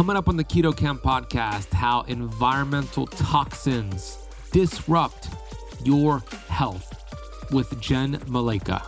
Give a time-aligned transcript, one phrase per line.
[0.00, 4.16] Coming up on the Keto Kamp podcast, how environmental toxins
[4.50, 5.28] disrupt
[5.84, 6.90] your health
[7.52, 8.80] with Jenn Malecha.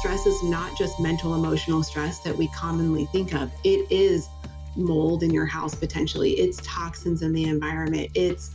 [0.00, 3.52] Stress is not just mental emotional stress that we commonly think of.
[3.62, 4.28] It is
[4.76, 6.32] mold in your house potentially.
[6.32, 8.10] It's toxins in the environment.
[8.14, 8.50] It's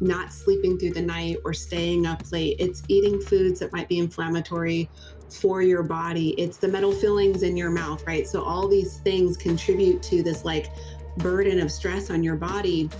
[0.00, 2.56] not sleeping through the night or staying up late.
[2.58, 4.90] It's eating foods that might be inflammatory
[5.30, 6.30] for your body.
[6.38, 8.26] It's the metal fillings in your mouth, right?
[8.26, 10.70] So all these things contribute to this like
[11.16, 12.90] burden of stress on your body.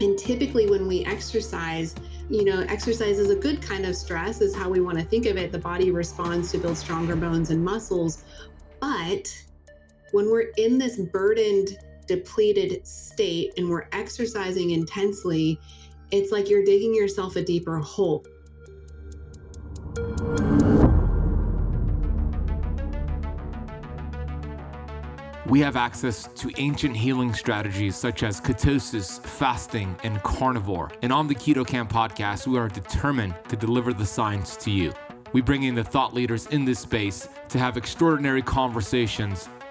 [0.00, 1.94] And typically when we exercise,
[2.30, 5.26] you know, exercise is a good kind of stress, is how we want to think
[5.26, 5.50] of it.
[5.50, 8.24] The body responds to build stronger bones and muscles.
[8.80, 9.34] But
[10.12, 15.60] when we're in this burdened, depleted state and we're exercising intensely,
[16.10, 18.24] it's like you're digging yourself a deeper hole.
[25.46, 30.90] We have access to ancient healing strategies such as ketosis, fasting, and carnivore.
[31.02, 34.92] And on the Keto Kamp podcast, we are determined to deliver the science to you.
[35.34, 39.48] We bring in the thought leaders in this space to have extraordinary conversations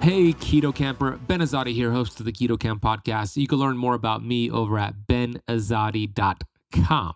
[0.00, 1.18] Hey, Keto Kamper.
[1.26, 3.36] Ben Azadi here, host of the Keto Kamp podcast.
[3.36, 7.14] You can learn more about me over at benazadi.com.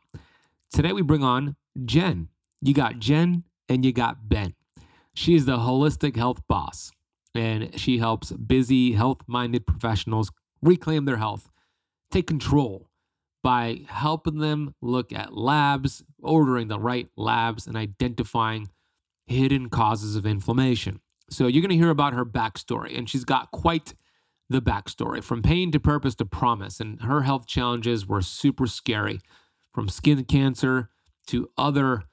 [0.73, 2.29] Today we bring on Jenn.
[2.61, 4.55] You got Jenn and you got Ben.
[5.15, 6.91] She is the holistic health boss,
[7.35, 11.49] and she helps busy, health minded professionals reclaim their health,
[12.11, 12.89] take control
[13.45, 18.71] by helping them look at labs, ordering the right labs, and identifying
[19.27, 21.01] hidden causes of inflammation.
[21.33, 23.95] So you're going to hear about her backstory, and she's got quite
[24.51, 26.79] the backstory from pain to purpose to promise.
[26.79, 29.21] And her health challenges were super scary
[29.73, 30.91] from skin cancer
[31.29, 32.05] to other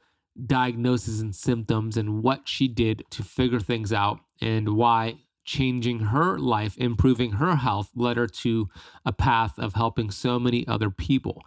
[0.46, 6.38] diagnoses and symptoms, and what she did to figure things out, and why changing her
[6.38, 8.70] life, improving her health, led her to
[9.04, 11.44] a path of helping so many other people.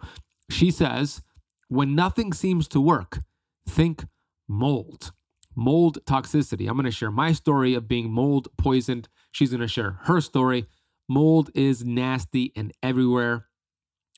[0.49, 1.23] She says,
[1.69, 3.19] when nothing seems to work,
[3.67, 4.05] think
[4.47, 5.11] mold
[5.55, 6.67] mold toxicity.
[6.67, 9.09] I'm going to share my story of being mold poisoned.
[9.31, 10.65] She's going to share her story.
[11.09, 13.47] Mold is nasty and everywhere,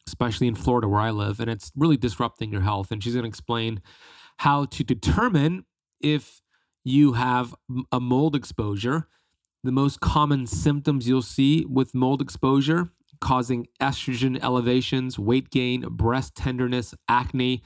[0.08, 2.92] especially in Florida where I live, and it's really disrupting your health.
[2.92, 3.82] And she's going to explain
[4.38, 5.66] how to determine
[6.00, 6.42] if
[6.84, 7.56] you have
[7.92, 9.08] a mold exposure.
[9.64, 16.36] The most common symptoms you'll see with mold exposure causing estrogen elevations, weight gain, breast
[16.36, 17.64] tenderness, acne,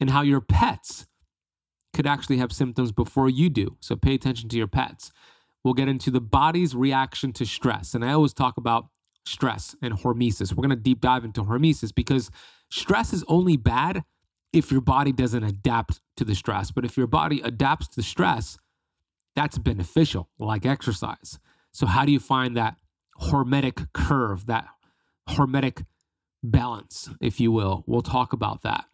[0.00, 1.06] and how your pets
[1.92, 3.76] could actually have symptoms before you do.
[3.80, 5.12] So pay attention to your pets.
[5.64, 7.94] We'll get into the body's reaction to stress.
[7.94, 8.86] And I always talk about
[9.24, 10.52] stress and hormesis.
[10.52, 12.30] We're going to deep dive into hormesis because
[12.70, 14.02] stress is only bad
[14.52, 16.70] if your body doesn't adapt to the stress.
[16.70, 18.58] But if your body adapts to stress,
[19.34, 21.38] that's beneficial, like exercise.
[21.72, 22.76] So, how do you find that
[23.20, 24.66] hormetic curve, that
[25.28, 25.86] hormetic
[26.42, 27.82] balance, if you will?
[27.86, 28.84] We'll talk about that.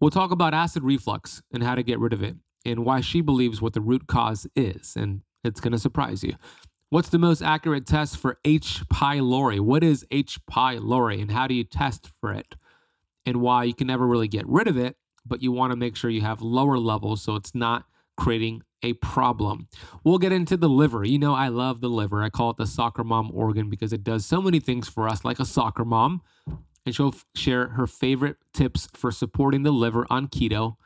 [0.00, 3.20] We'll talk about acid reflux and how to get rid of it and why she
[3.20, 4.94] believes what the root cause is.
[4.96, 6.34] And it's going to surprise you.
[6.90, 8.82] What's the most accurate test for H.
[8.92, 9.60] pylori?
[9.60, 10.38] What is H.
[10.50, 12.54] pylori and how do you test for it?
[13.24, 15.96] And why you can never really get rid of it, but you want to make
[15.96, 17.84] sure you have lower levels so it's not
[18.16, 19.68] creating a problem.
[20.04, 21.04] We'll get into the liver.
[21.04, 22.22] You know, I love the liver.
[22.22, 25.24] I call it the soccer mom organ because it does so many things for us,
[25.24, 26.20] like a soccer mom
[26.84, 30.76] and she'll f- share her favorite tips for supporting the liver on keto.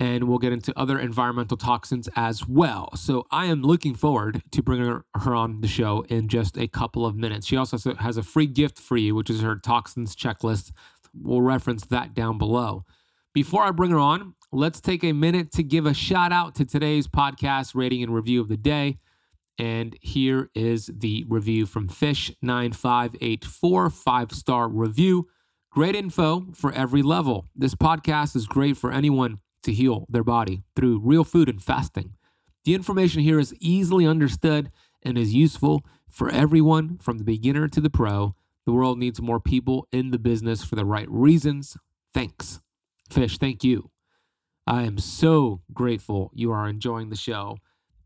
[0.00, 2.90] And we'll get into other environmental toxins as well.
[2.96, 6.66] So I am looking forward to bringing her, her on the show in just a
[6.66, 7.46] couple of minutes.
[7.46, 10.72] She also has a free gift for you, which is her toxins checklist.
[11.14, 12.84] We'll reference that down below.
[13.32, 16.64] Before I bring her on, let's take a minute to give a shout out to
[16.64, 18.98] today's podcast rating and review of the day.
[19.58, 25.28] And here is the review from Fish9584, five star review.
[25.70, 27.48] Great info for every level.
[27.54, 32.14] This podcast is great for anyone to heal their body through real food and fasting.
[32.64, 34.70] The information here is easily understood
[35.02, 38.34] and is useful for everyone from the beginner to the pro.
[38.66, 41.76] The world needs more people in the business for the right reasons.
[42.12, 42.60] Thanks.
[43.10, 43.90] Fish, thank you.
[44.66, 47.58] I am so grateful you are enjoying the show.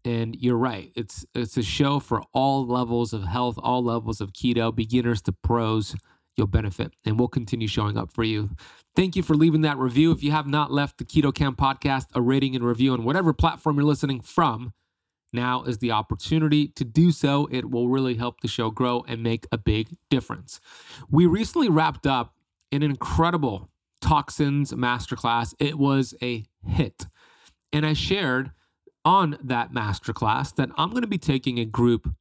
[0.05, 0.91] And you're right.
[0.95, 5.33] It's it's a show for all levels of health, all levels of keto, beginners to
[5.33, 5.97] pros.
[6.37, 8.51] You'll benefit and we'll continue showing up for you.
[8.95, 10.13] Thank you for leaving that review.
[10.13, 13.33] If you have not left the Keto Kamp podcast a rating and review on whatever
[13.33, 14.73] platform you're listening from,
[15.33, 17.49] now is the opportunity to do so.
[17.51, 20.61] It will really help the show grow and make a big difference.
[21.11, 22.35] We recently wrapped up
[22.73, 23.69] an incredible
[24.01, 25.55] toxins masterclass.
[25.59, 27.07] It was a hit.
[27.73, 28.53] And I shared
[29.09, 32.15] on that masterclass that I'm going to be taking a group,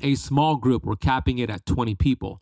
[0.00, 2.40] a small group, we're capping it at 20 people,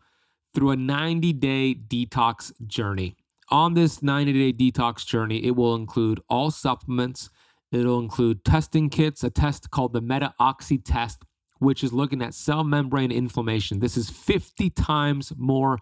[0.54, 3.16] through a 90 day detox journey.
[3.50, 7.30] On this 90 day detox journey, it will include all supplements.
[7.72, 11.24] It'll include testing kits, a test called the MetaOxy test,
[11.58, 13.80] which is looking at cell membrane inflammation.
[13.80, 15.80] This is 50 times more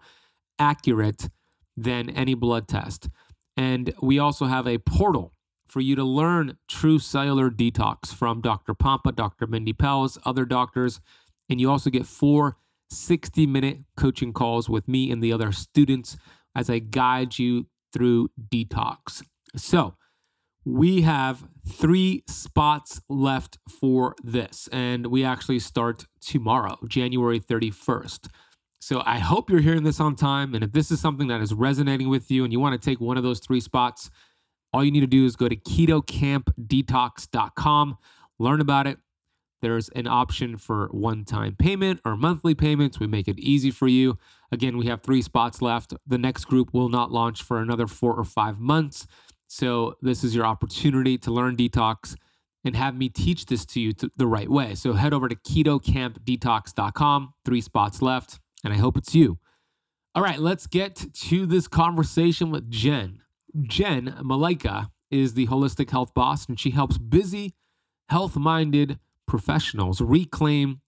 [0.57, 1.29] accurate
[1.77, 3.09] than any blood test.
[3.55, 5.35] And we also have a portal
[5.67, 8.73] for you to learn true cellular detox from Dr.
[8.73, 9.47] Pompa, Dr.
[9.47, 11.01] Mindy Pelz, other doctors.
[11.49, 12.57] And you also get four
[12.89, 16.17] 60 minute coaching calls with me and the other students
[16.55, 19.23] as I guide you through detox.
[19.55, 19.95] So,
[20.65, 28.29] we have three spots left for this, and we actually start tomorrow, January 31st.
[28.79, 30.53] So I hope you're hearing this on time.
[30.53, 32.99] And if this is something that is resonating with you and you want to take
[32.99, 34.09] one of those three spots,
[34.73, 37.97] all you need to do is go to ketokampdetox.com,
[38.39, 38.97] learn about it.
[39.61, 42.99] There's an option for one time payment or monthly payments.
[42.99, 44.17] We make it easy for you.
[44.51, 45.93] Again, we have three spots left.
[46.05, 49.07] The next group will not launch for another four or five months.
[49.47, 52.15] So, this is your opportunity to learn detox
[52.65, 54.75] and have me teach this to you the right way.
[54.75, 59.37] So, head over to ketokampdetox.com, three spots left and I hope it's you.
[60.15, 63.22] All right, let's get to this conversation with Jenn.
[63.61, 67.53] Jenn Malecha is the holistic health boss, and she helps busy,
[68.09, 70.81] health minded professionals reclaim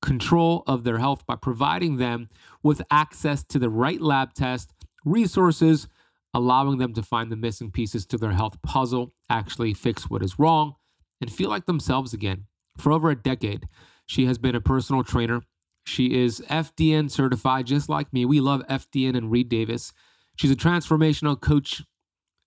[0.00, 2.28] control of their health by providing them
[2.62, 4.72] with access to the right lab test,
[5.04, 5.88] resources,
[6.32, 10.38] allowing them to find the missing pieces to their health puzzle, actually fix what is
[10.38, 10.74] wrong,
[11.20, 12.46] and feel like themselves again.
[12.78, 13.66] For over a decade,
[14.06, 15.42] she has been a personal trainer
[15.84, 18.24] she is FDN certified, just like me.
[18.24, 19.92] We love FDN and Reed Davis.
[20.36, 21.82] She's a transformational coach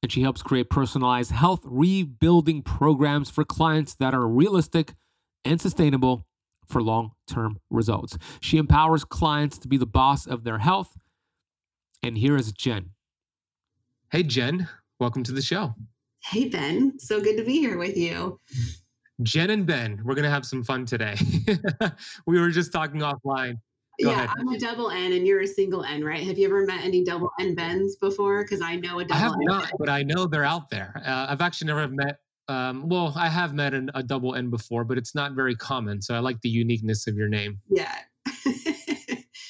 [0.02, 4.94] and she helps create personalized health rebuilding programs for clients that are realistic
[5.46, 6.28] and sustainable
[6.68, 8.18] for long term results.
[8.42, 10.98] She empowers clients to be the boss of their health.
[12.04, 12.92] And here is Jenn.
[14.12, 14.68] Hey, Jenn,
[15.00, 15.74] welcome to the show.
[16.22, 17.00] Hey, Ben.
[17.00, 18.40] So good to be here with you.
[19.22, 21.16] Jenn and Ben, we're going to have some fun today.
[22.28, 23.56] we were just talking offline.
[24.02, 24.30] Go yeah, ahead.
[24.40, 26.24] I'm a double N and you're a single N, right?
[26.24, 28.44] Have you ever met any double N Bens before?
[28.44, 31.00] Because I know a double I have N not, but I know they're out there.
[31.06, 32.18] Uh, I've actually never met,
[32.48, 36.02] um, well, I have met an, a double N before, but it's not very common.
[36.02, 37.60] So I like the uniqueness of your name.
[37.70, 37.96] Yeah.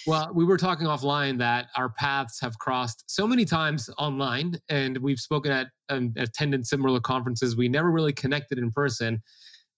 [0.07, 4.98] well, we were talking offline that our paths have crossed so many times online, and
[4.98, 7.56] we've spoken at um, attended similar conferences.
[7.56, 9.22] We never really connected in person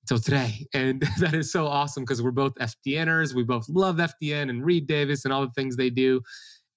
[0.05, 0.67] till today.
[0.73, 3.33] And that is so awesome because we're both FDNers.
[3.33, 6.21] We both love FDN and Reed Davis and all the things they do.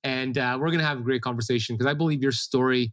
[0.04, 2.92] And uh, we're going to have a great conversation because I believe your story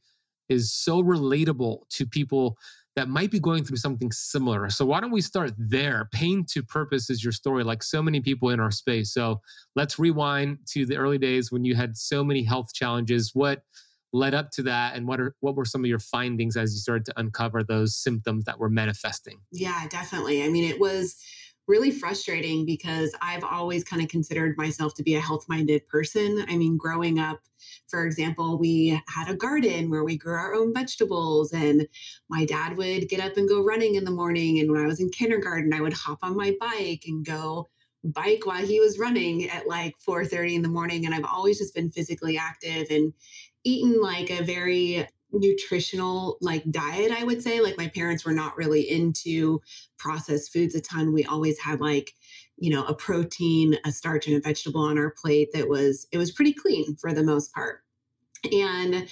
[0.50, 2.58] is so relatable to people
[2.96, 4.70] that might be going through something similar.
[4.70, 6.08] So why don't we start there?
[6.14, 9.14] Pain to purpose is your story, like so many people in our space.
[9.14, 9.42] So
[9.76, 13.32] let's rewind to the early days when you had so many health challenges.
[13.34, 13.64] What
[14.14, 14.96] led up to that?
[14.96, 17.96] And what are what were some of your findings as you started to uncover those
[17.96, 19.40] symptoms that were manifesting?
[19.52, 20.44] Yeah definitely.
[20.44, 21.16] I mean it was
[21.68, 26.46] really frustrating because i've always kind of considered myself to be a health minded person.
[26.48, 27.40] I mean growing up
[27.88, 31.88] for example we had a garden where we grew our own vegetables and
[32.30, 35.00] my dad would get up and go running in the morning and when i was
[35.00, 37.68] in kindergarten i would hop on my bike and go
[38.06, 41.74] bike while he was running at like 4:30 in the morning and I've always just
[41.74, 43.14] been physically active and
[43.66, 48.56] eaten like a very nutritional like diet i would say like my parents were not
[48.56, 49.60] really into
[49.98, 51.14] processed foods a ton.
[51.14, 52.14] We always had like
[52.58, 56.18] you know a protein a starch and a vegetable on our plate that was it
[56.18, 57.82] was pretty clean for the most part
[58.54, 59.08] and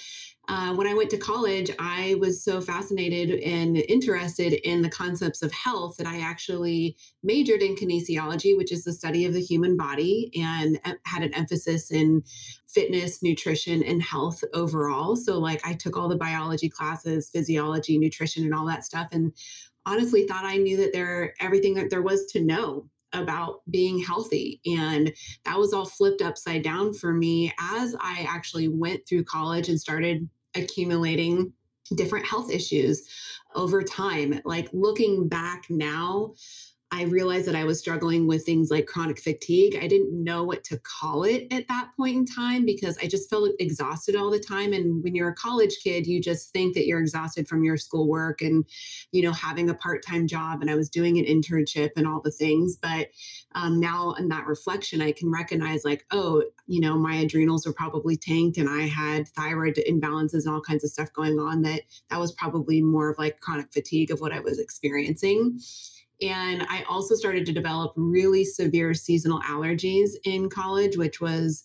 [0.46, 5.40] uh, when I went to college, I was so fascinated and interested in the concepts
[5.40, 9.76] of health that I actually majored in kinesiology, which is the study of the human
[9.76, 12.22] body, and had an emphasis in
[12.66, 15.16] fitness, nutrition, and health overall.
[15.16, 19.32] So, like, I took all the biology classes, physiology, nutrition, and all that stuff, and
[19.86, 24.60] honestly thought I knew that there everything that there was to know about being healthy.
[24.66, 25.12] And
[25.44, 29.80] that was all flipped upside down for me as I actually went through college and
[29.80, 31.52] started accumulating
[31.94, 33.08] different health issues
[33.54, 34.40] over time.
[34.44, 36.34] Like looking back now,
[36.94, 39.76] I realized that I was struggling with things like chronic fatigue.
[39.82, 43.28] I didn't know what to call it at that point in time because I just
[43.28, 44.72] felt exhausted all the time.
[44.72, 48.42] And when you're a college kid, you just think that you're exhausted from your schoolwork
[48.42, 48.64] and,
[49.10, 50.60] you know, having a part time job.
[50.60, 52.76] And I was doing an internship and all the things.
[52.76, 53.08] But
[53.56, 57.72] um, now in that reflection, I can recognize, like, oh, you know, my adrenals were
[57.72, 61.82] probably tanked and I had thyroid imbalances and all kinds of stuff going on that
[62.10, 65.58] that was probably more of like chronic fatigue of what I was experiencing.
[66.22, 71.64] And I also started to develop really severe seasonal allergies in college, which was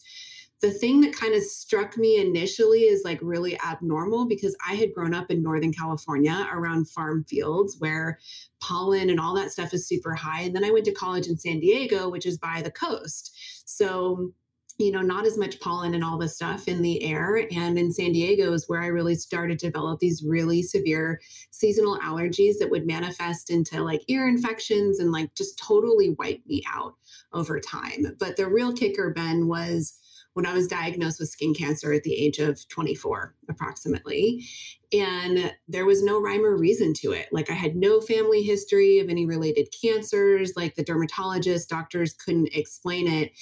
[0.61, 4.93] the thing that kind of struck me initially is like really abnormal because I had
[4.93, 8.19] grown up in Northern California around farm fields where
[8.61, 10.41] pollen and all that stuff is super high.
[10.41, 13.37] And then I went to college in San Diego, which is by the coast.
[13.65, 14.33] So
[14.79, 17.45] you know, not as much pollen and all this stuff in the air.
[17.51, 21.19] And in San Diego is where I really started to develop these really severe
[21.51, 26.63] seasonal allergies that would manifest into like ear infections and like just totally wipe me
[26.73, 26.95] out
[27.33, 28.15] over time.
[28.19, 29.99] But the real kicker, Ben, was
[30.39, 34.45] when I was diagnosed with skin cancer at the age of 24, approximately.
[34.93, 37.27] And there was no rhyme or reason to it.
[37.33, 40.53] Like I had no family history of any related cancers.
[40.55, 43.33] Like the dermatologist, doctors couldn't explain it.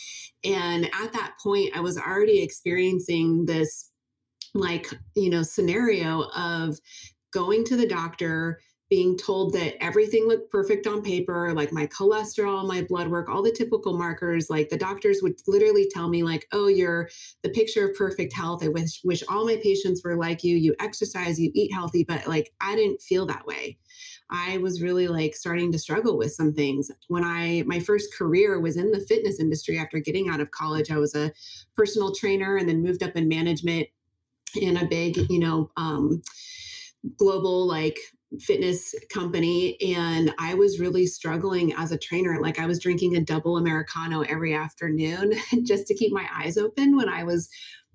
[0.43, 3.91] And at that point, I was already experiencing this,
[4.55, 6.79] like, you know, scenario of
[7.31, 12.65] going to the doctor, being told that everything looked perfect on paper, like my cholesterol,
[12.65, 14.49] my blood work, all the typical markers.
[14.49, 17.09] Like the doctors would literally tell me, like, oh, you're
[17.43, 18.63] the picture of perfect health.
[18.63, 20.55] I wish wish all my patients were like you.
[20.55, 23.77] You exercise, you eat healthy, but like I didn't feel that way.
[24.29, 26.89] I was really like starting to struggle with some things.
[27.07, 30.91] When I my first career was in the fitness industry after getting out of college,
[30.91, 31.31] I was a
[31.75, 33.87] personal trainer and then moved up in management
[34.55, 36.21] in a big, you know, um,
[37.17, 37.99] global like
[38.39, 42.39] fitness company and I was really struggling as a trainer.
[42.41, 46.95] Like I was drinking a double Americano every afternoon just to keep my eyes open
[46.95, 47.49] when I was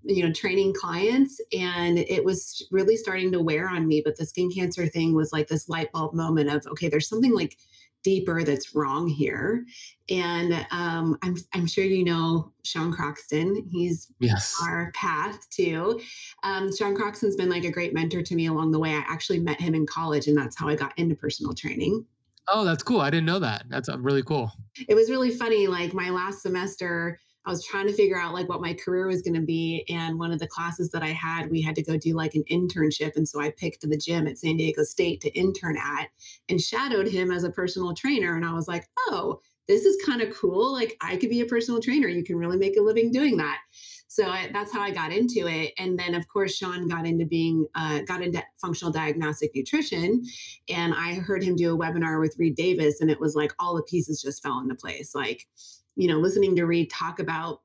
[0.05, 4.27] you know training clients and it was really starting to wear on me but the
[4.27, 7.57] skin cancer thing was like this light bulb moment of okay there's something like
[8.03, 9.65] deeper that's wrong here.
[10.11, 13.67] And um, I'm, I'm sure you know Sean Croxton.
[13.71, 14.59] He's yes.
[14.63, 16.01] our path too.
[16.43, 18.91] Um, Sean Croxton's been like a great mentor to me along the way.
[18.91, 22.05] I actually met him in college, and that's how I got into personal training.
[22.49, 23.01] Oh, that's cool.
[23.01, 23.65] I didn't know that.
[23.69, 24.51] That's uh, really cool.
[24.89, 25.69] It was really funny.
[25.69, 29.23] Like my last semester, I was trying to figure out like what my career was
[29.23, 29.85] going to be.
[29.89, 32.45] And one of the classes that I had, we had to go do like an
[32.51, 33.17] internship.
[33.17, 36.09] And so I picked the gym at San Diego State to intern at
[36.49, 38.37] and shadowed him as a personal trainer.
[38.37, 40.73] And I was like, oh, this is kind of cool.
[40.73, 42.09] Like I could be a personal trainer.
[42.09, 43.59] You can really make a living doing that.
[44.13, 45.73] So I, that's how I got into it.
[45.79, 50.23] And then, of course, Sean got into being, uh, got into functional diagnostic nutrition.
[50.69, 53.75] And I heard him do a webinar with Reed Davis, and it was like all
[53.75, 55.15] the pieces just fell into place.
[55.15, 55.47] Like,
[55.97, 57.61] you know, listening to Reed talk about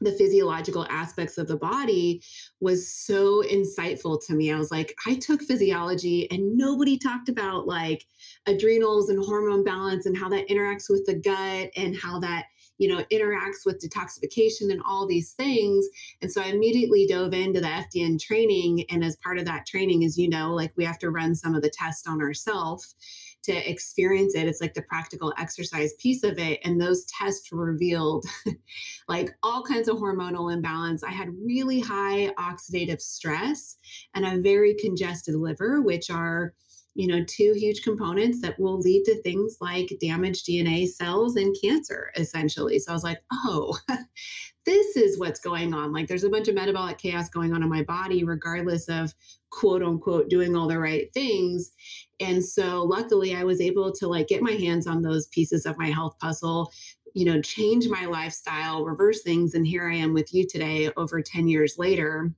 [0.00, 2.22] the physiological aspects of the body
[2.60, 4.52] was so insightful to me.
[4.52, 8.04] I was like, I took physiology and nobody talked about like
[8.46, 12.46] adrenals and hormone balance and how that interacts with the gut and how that
[12.78, 15.86] you know interacts with detoxification and all these things
[16.20, 20.04] and so i immediately dove into the fdn training and as part of that training
[20.04, 22.96] as you know like we have to run some of the tests on ourselves
[23.44, 24.46] to experience it.
[24.46, 26.60] It's like the practical exercise piece of it.
[26.64, 28.24] And those tests revealed
[29.08, 31.02] like all kinds of hormonal imbalance.
[31.02, 33.76] I had really high oxidative stress
[34.14, 36.54] and a very congested liver, which are
[36.94, 41.56] you know, two huge components that will lead to things like damaged DNA cells and
[41.62, 42.78] cancer, essentially.
[42.78, 43.78] So I was like, oh,
[44.66, 45.92] this is what's going on.
[45.92, 49.14] Like there's a bunch of metabolic chaos going on in my body, regardless of
[49.52, 51.72] quote unquote doing all the right things.
[52.18, 55.78] And so luckily I was able to like get my hands on those pieces of
[55.78, 56.72] my health puzzle,
[57.14, 59.54] you know, change my lifestyle, reverse things.
[59.54, 62.32] And here I am with you today over 10 years later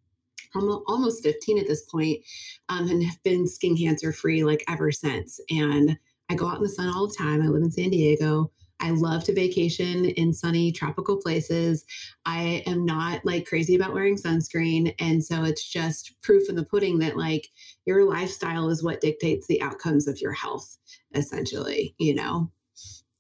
[0.87, 2.21] almost 15 at this point,
[2.69, 5.41] um, and have been skin cancer free like ever since.
[5.51, 5.97] And
[6.31, 7.43] I go out in the sun all the time.
[7.43, 8.51] I live in San Diego.
[8.85, 11.87] I love to vacation in sunny tropical places.
[12.27, 14.95] I am not like crazy about wearing sunscreen.
[14.99, 17.49] And so it's just proof in the pudding that like
[17.87, 20.77] your lifestyle is what dictates the outcomes of your health,
[21.15, 22.51] essentially, you know?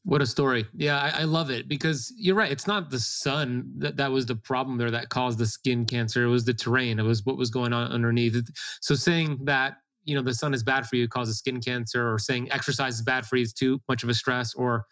[0.05, 0.67] What a story.
[0.75, 2.53] Yeah, I, I, love it because you're right.
[2.53, 6.25] It's not the sun that, that was the problem there that caused the skin cancer.
[6.25, 6.99] It was the terrain.
[6.99, 8.37] It was what was going on underneath.
[8.83, 12.19] So saying that, you know, the sun is bad for you causes skin cancer or
[12.19, 14.85] saying exercise is bad for you is too much of a stress or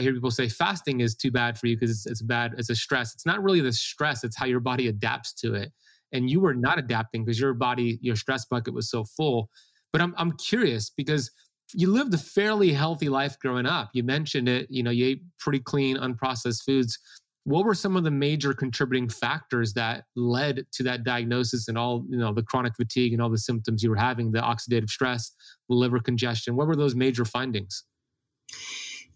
[0.00, 2.54] I hear people say fasting is too bad for you because it's, it's bad.
[2.56, 3.12] It's a stress.
[3.12, 4.24] It's not really the stress.
[4.24, 5.72] It's how your body adapts to it.
[6.12, 9.50] And you were not adapting because your body, your stress bucket was so full.
[9.92, 11.30] But I'm, I'm curious because
[11.74, 13.90] you lived a fairly healthy life growing up.
[13.92, 16.98] You mentioned it, you know, you ate pretty clean, unprocessed foods.
[17.44, 22.06] What were some of the major contributing factors that led to that diagnosis and all,
[22.08, 25.30] you know, the chronic fatigue and all the symptoms you were having, the oxidative stress,
[25.68, 26.56] the liver congestion?
[26.56, 27.84] What were those major findings?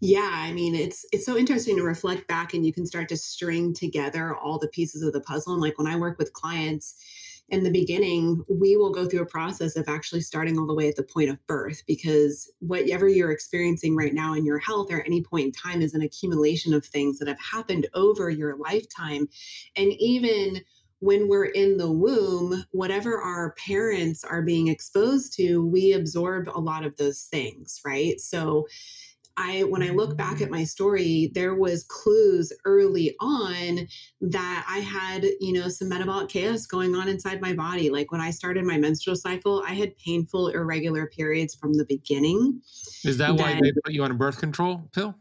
[0.00, 3.16] Yeah, I mean, it's it's so interesting to reflect back and you can start to
[3.16, 5.54] string together all the pieces of the puzzle.
[5.54, 6.94] And like when I work with clients,
[7.50, 10.88] in the beginning, we will go through a process of actually starting all the way
[10.88, 15.02] at the point of birth because whatever you're experiencing right now in your health or
[15.02, 19.28] any point in time is an accumulation of things that have happened over your lifetime.
[19.76, 20.62] And even
[21.00, 26.58] when we're in the womb, whatever our parents are being exposed to, we absorb a
[26.58, 28.18] lot of those things, right?
[28.20, 28.66] So
[29.36, 30.64] I when I look back at my mm-hmm.
[30.64, 33.86] story, there was clues early on
[34.20, 37.90] that I had, you know, some metabolic chaos going on inside my body.
[37.90, 42.60] Like when I started my menstrual cycle, I had painful irregular periods from the beginning.
[43.04, 45.14] Is that, that why they put you on a birth control pill?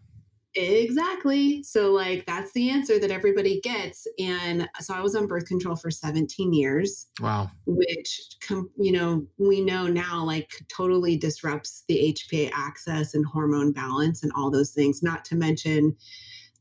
[0.55, 1.63] Exactly.
[1.63, 4.05] So, like, that's the answer that everybody gets.
[4.19, 7.07] And uh, so I was on birth control for 17 years.
[7.19, 7.49] Wow.
[7.65, 13.71] Which, com- you know, we know now, like, totally disrupts the HPA axis and hormone
[13.71, 15.95] balance and all those things, not to mention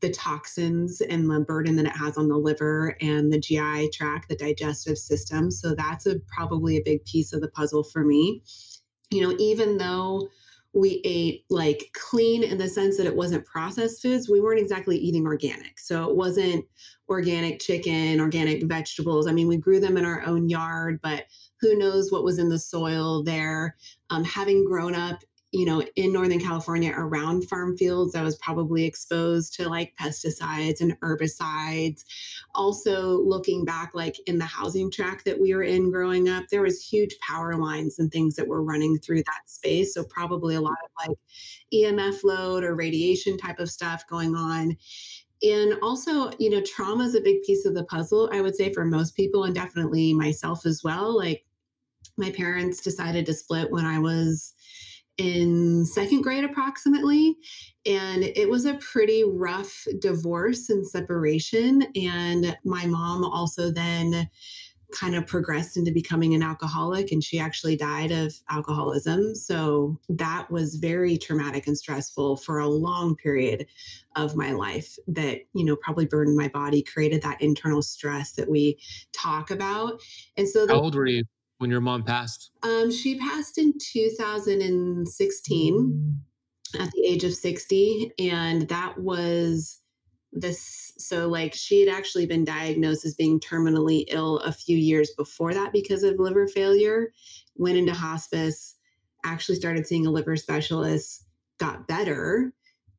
[0.01, 4.27] the toxins and the burden that it has on the liver and the GI tract,
[4.27, 5.51] the digestive system.
[5.51, 8.41] So, that's a probably a big piece of the puzzle for me.
[9.11, 10.29] You know, even though
[10.73, 14.29] we ate like clean in the sense that it wasn't processed foods.
[14.29, 15.79] We weren't exactly eating organic.
[15.79, 16.65] So it wasn't
[17.09, 19.27] organic chicken, organic vegetables.
[19.27, 21.25] I mean, we grew them in our own yard, but
[21.61, 23.75] who knows what was in the soil there.
[24.09, 25.23] Um, having grown up
[25.53, 30.81] you know, in Northern California around farm fields, I was probably exposed to like pesticides
[30.81, 32.03] and herbicides.
[32.55, 36.63] Also, looking back, like in the housing tract that we were in growing up, there
[36.63, 39.93] was huge power lines and things that were running through that space.
[39.93, 41.17] So, probably a lot of like
[41.71, 44.75] EMF load or radiation type of stuff going on.
[45.43, 48.73] And also, you know, trauma is a big piece of the puzzle, I would say,
[48.73, 51.15] for most people, and definitely myself as well.
[51.15, 51.45] Like,
[52.17, 54.53] my parents decided to split when I was
[55.17, 57.35] in second grade approximately
[57.85, 64.27] and it was a pretty rough divorce and separation and my mom also then
[64.93, 69.35] kind of progressed into becoming an alcoholic and she actually died of alcoholism.
[69.35, 73.65] So that was very traumatic and stressful for a long period
[74.15, 78.49] of my life that you know probably burdened my body created that internal stress that
[78.49, 78.79] we
[79.11, 79.99] talk about.
[80.37, 81.23] And so the, how old were you
[81.63, 82.51] when your mom passed?
[82.61, 86.21] Um, she passed in 2016
[86.77, 88.11] at the age of 60.
[88.19, 89.79] And that was
[90.33, 90.91] this.
[90.97, 95.53] So, like, she had actually been diagnosed as being terminally ill a few years before
[95.53, 97.13] that because of liver failure,
[97.55, 98.75] went into hospice,
[99.23, 101.23] actually started seeing a liver specialist,
[101.59, 102.51] got better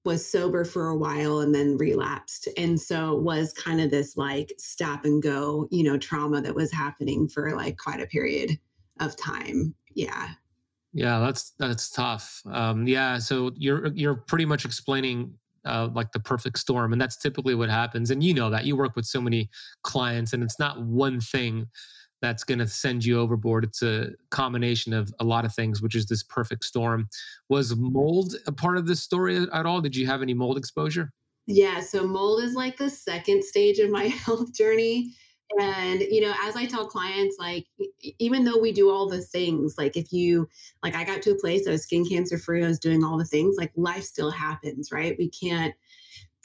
[0.05, 2.49] was sober for a while and then relapsed.
[2.57, 6.55] And so it was kind of this like stop and go, you know, trauma that
[6.55, 8.59] was happening for like quite a period
[9.01, 9.75] of time.
[9.95, 10.31] Yeah.
[10.93, 12.41] Yeah, that's that's tough.
[12.53, 17.17] Um, yeah, so you're you're pretty much explaining uh, like the perfect storm, and that's
[17.17, 18.13] typically what happens.
[18.13, 19.51] And you know that you work with so many
[19.83, 21.67] clients, and it's not one thing
[22.25, 23.65] that's going to send you overboard.
[23.65, 27.09] It's a combination of a lot of things, which is this perfect storm.
[27.49, 29.81] Was mold a part of this story at all?
[29.81, 31.13] Did you have any mold exposure?
[31.47, 35.13] Yeah, so mold is like the second stage of my health journey.
[35.61, 37.67] And, you know, as I tell clients, like,
[38.19, 40.49] even though we do all the things, like, if you,
[40.83, 43.19] like, I got to a place I was skin cancer free, I was doing all
[43.19, 45.15] the things, like, life still happens, right?
[45.19, 45.75] We can't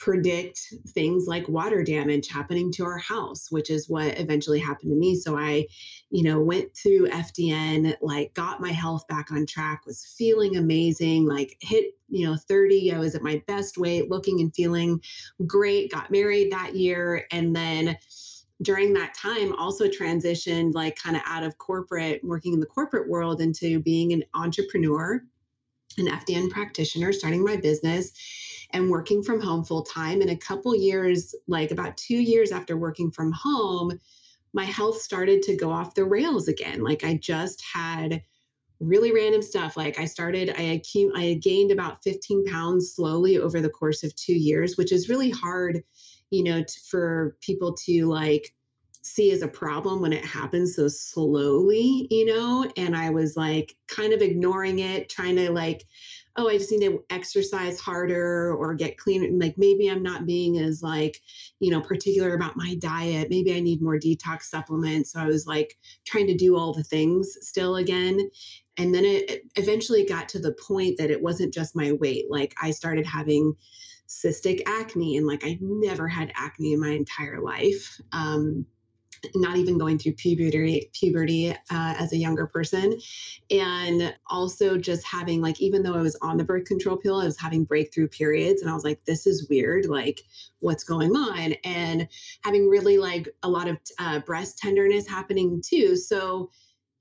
[0.00, 4.96] predict things like water damage happening to our house, which is what eventually happened to
[4.96, 5.14] me.
[5.14, 5.66] So I,
[6.10, 11.26] you know, went through FDN, like got my health back on track, was feeling amazing,
[11.26, 12.94] like hit, you know, 30.
[12.94, 15.00] I was at my best weight, looking and feeling
[15.46, 17.26] great, got married that year.
[17.30, 17.98] And then
[18.62, 23.08] during that time also transitioned like kind of out of corporate working in the corporate
[23.08, 25.22] world into being an entrepreneur
[25.98, 28.12] an FDN practitioner, starting my business
[28.72, 30.20] and working from home full time.
[30.20, 33.98] And a couple years, like about two years after working from home,
[34.52, 36.82] my health started to go off the rails again.
[36.82, 38.22] Like I just had
[38.80, 39.76] really random stuff.
[39.76, 40.82] Like I started, I,
[41.14, 45.30] I gained about 15 pounds slowly over the course of two years, which is really
[45.30, 45.82] hard,
[46.30, 48.54] you know, for people to like
[49.02, 52.70] see as a problem when it happens so slowly, you know?
[52.76, 55.84] And I was like kind of ignoring it, trying to like,
[56.40, 59.38] oh, I just need to exercise harder or get clean.
[59.38, 61.20] Like maybe I'm not being as like,
[61.58, 63.28] you know, particular about my diet.
[63.28, 65.12] Maybe I need more detox supplements.
[65.12, 65.76] So I was like
[66.06, 68.30] trying to do all the things still again.
[68.78, 72.24] And then it, it eventually got to the point that it wasn't just my weight.
[72.30, 73.54] Like I started having
[74.08, 78.00] cystic acne and like I never had acne in my entire life.
[78.12, 78.64] Um,
[79.34, 82.98] not even going through puberty puberty uh, as a younger person.
[83.50, 87.24] And also just having like even though i was on the birth control pill i
[87.24, 90.22] was having breakthrough periods and i was like this is weird like
[90.60, 91.54] what's going on?
[91.64, 92.08] And
[92.42, 95.96] having really like a lot of uh, breast tenderness happening too.
[95.96, 96.50] So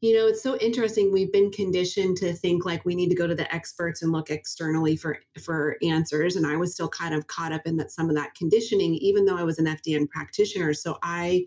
[0.02, 3.28] you know it's so interesting we've been conditioned to think like we need to go
[3.28, 7.28] to the experts and look externally for for answers and i was still kind of
[7.28, 10.74] caught up in that some of that conditioning even though i was an fdn practitioner.
[10.74, 11.46] So i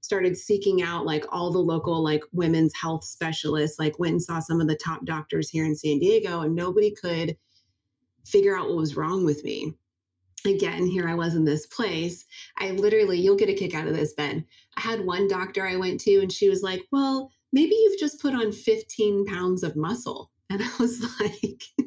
[0.00, 4.38] started seeking out like all the local like women's health specialists like went and saw
[4.40, 7.36] some of the top doctors here in san diego and nobody could
[8.24, 9.74] figure out what was wrong with me.
[10.46, 12.24] Again here i was in this place.
[12.58, 14.44] I literally you'll get a kick out of this ben.
[14.76, 18.22] I had one doctor i went to and she was like well maybe you've just
[18.22, 20.30] put on 15 pounds of muscle.
[20.52, 21.62] And i was like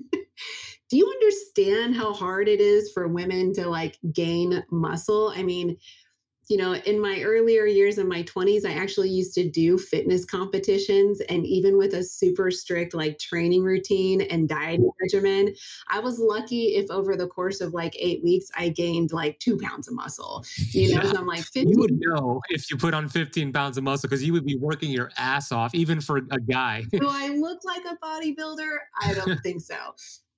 [0.90, 5.34] do you understand how hard it is for women to like gain muscle?
[5.36, 5.76] I mean
[6.50, 10.26] you know, in my earlier years in my 20s, I actually used to do fitness
[10.26, 11.22] competitions.
[11.30, 15.56] And even with a super strict like training routine and diet regimen,
[15.90, 19.58] I was lucky if over the course of like eight weeks, I gained like two
[19.58, 20.44] pounds of muscle.
[20.72, 21.70] You know, so I'm like 15.
[21.70, 24.58] You would know if you put on 15 pounds of muscle because you would be
[24.58, 26.84] working your ass off, even for a guy.
[26.92, 28.78] Do I look like a bodybuilder?
[29.00, 29.76] I don't think so.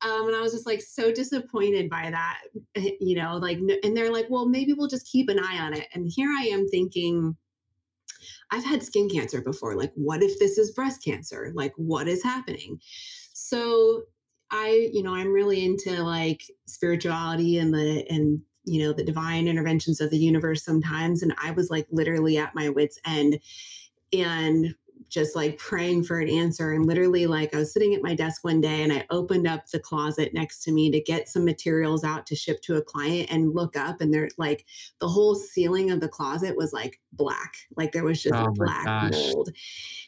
[0.02, 2.40] Um, and I was just like so disappointed by that,
[2.76, 5.74] eh, you know, like, and they're like, well, maybe we'll just keep an eye on
[5.74, 5.88] it.
[5.94, 7.36] And here I am thinking,
[8.52, 9.76] I've had skin cancer before.
[9.76, 11.52] Like, what if this is breast cancer?
[11.56, 12.80] Like, what is happening?
[13.34, 14.04] So
[14.52, 19.48] I, you know, I'm really into like spirituality and the, and, you know, the divine
[19.48, 21.24] interventions of the universe sometimes.
[21.24, 23.40] And I was like literally at my wits' end.
[24.14, 24.76] And
[25.10, 26.74] just like praying for an answer.
[26.74, 29.68] And literally, like, I was sitting at my desk one day and I opened up
[29.68, 33.30] the closet next to me to get some materials out to ship to a client
[33.32, 34.02] and look up.
[34.02, 34.66] And there, like,
[35.00, 37.56] the whole ceiling of the closet was like black.
[37.78, 39.12] Like, there was just oh black gosh.
[39.14, 39.50] mold.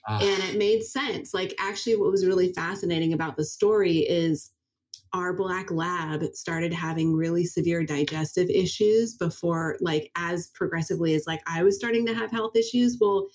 [0.07, 0.15] Oh.
[0.15, 1.33] And it made sense.
[1.33, 4.51] Like, actually, what was really fascinating about the story is
[5.13, 11.41] our black lab started having really severe digestive issues before like as progressively as like
[11.47, 13.27] i was starting to have health issues well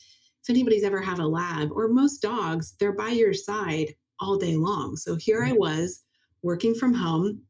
[0.42, 4.56] if anybody's ever had a lab or most dogs, they're by your side all day
[4.56, 4.96] long.
[4.96, 6.04] So here I was
[6.42, 7.42] working from home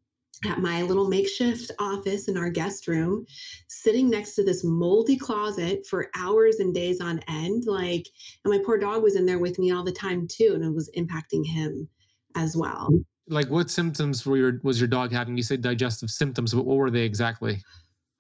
[0.47, 3.25] at my little makeshift office in our guest room,
[3.69, 7.65] sitting next to this moldy closet for hours and days on end.
[7.67, 8.07] Like,
[8.45, 10.75] and my poor dog was in there with me all the time too, and it
[10.75, 11.89] was impacting him
[12.37, 12.89] as well.
[12.93, 15.37] Mm, like, what symptoms were your was your dog having?
[15.37, 17.63] You said digestive symptoms, but what were they exactly?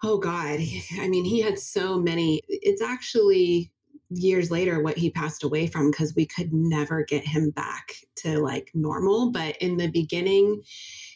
[0.04, 0.60] Oh God,
[1.00, 2.40] I mean, he had so many.
[2.48, 3.72] It's actually
[4.14, 8.38] years later what he passed away from because we could never get him back to
[8.38, 9.30] like normal.
[9.30, 10.62] But in the beginning,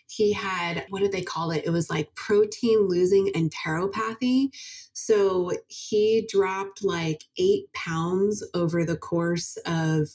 [0.09, 1.64] he had what did they call it?
[1.64, 4.48] It was like protein losing enteropathy.
[4.92, 10.09] So he dropped like eight pounds over the course of,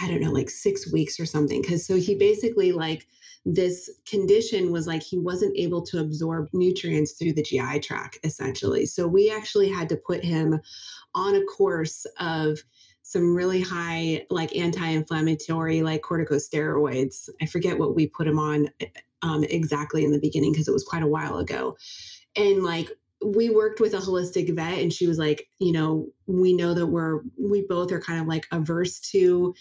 [0.00, 1.62] I don't know, like six weeks or something.
[1.62, 3.06] Cause so he basically like,
[3.50, 8.84] this condition was like he wasn't able to absorb nutrients through the GI tract, essentially.
[8.84, 10.60] So we actually had to put him
[11.14, 12.58] on a course of
[13.02, 17.30] some really high, like anti inflammatory, like corticosteroids.
[17.40, 18.68] I forget what we put him on
[19.22, 21.74] um, exactly in the beginning because it was quite a while ago.
[22.36, 22.90] And like,
[23.24, 26.86] we worked with a holistic vet and she was like you know we know that
[26.86, 29.52] we're we both are kind of like averse to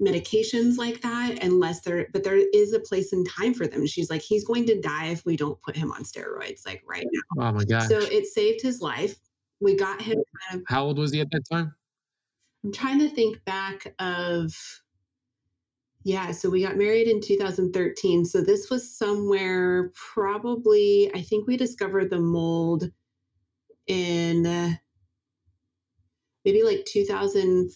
[0.00, 3.86] medications like that unless there but there is a place and time for them.
[3.86, 7.06] She's like he's going to die if we don't put him on steroids like right
[7.36, 7.48] now.
[7.48, 9.16] Oh my god so it saved his life.
[9.60, 11.74] We got him kind of how old was he at that time?
[12.64, 14.54] I'm trying to think back of
[16.02, 21.56] yeah so we got married in 2013 so this was somewhere probably i think we
[21.56, 22.90] discovered the mold
[23.86, 24.70] in uh,
[26.44, 27.70] maybe like 2000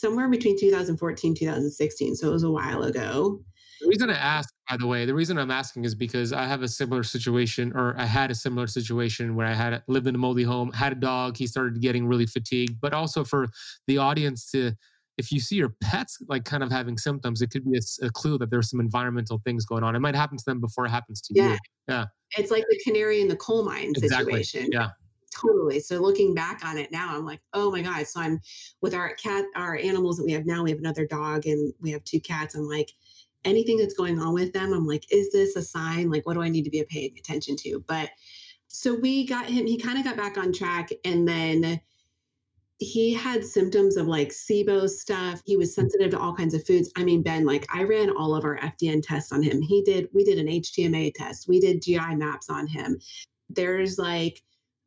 [0.00, 3.40] somewhere between 2014 2016 so it was a while ago.
[3.80, 6.62] The reason i ask by the way the reason i'm asking is because i have
[6.62, 10.18] a similar situation or i had a similar situation where i had lived in a
[10.18, 12.80] moldy home had a dog he started getting really fatigued.
[12.80, 13.48] But also for
[13.86, 14.72] the audience to
[15.18, 18.10] if you see your pets like kind of having symptoms it could be a, a
[18.10, 19.94] clue that there's some environmental things going on.
[19.94, 21.52] It might happen to them before it happens to yeah.
[21.52, 22.04] you yeah.
[22.38, 24.42] It's like the canary in the coal mine exactly.
[24.42, 24.70] situation.
[24.72, 24.88] Yeah
[25.40, 28.40] totally so looking back on it now i'm like oh my god so i'm
[28.80, 31.90] with our cat our animals that we have now we have another dog and we
[31.90, 32.92] have two cats i'm like
[33.46, 36.10] anything that's going on with them, I'm like, is this a sign?
[36.10, 37.82] Like, what do I need to be paying attention to?
[37.86, 38.10] But
[38.66, 40.90] so we got him, he kind of got back on track.
[41.04, 41.80] And then
[42.78, 45.40] he had symptoms of like SIBO stuff.
[45.46, 45.76] He was mm.
[45.76, 46.90] sensitive to all kinds of foods.
[46.96, 49.62] I mean, Ben, like I ran all of our FDN tests on him.
[49.62, 52.98] He did, we did an HTMA test, we did GI maps on him.
[53.48, 54.42] There's like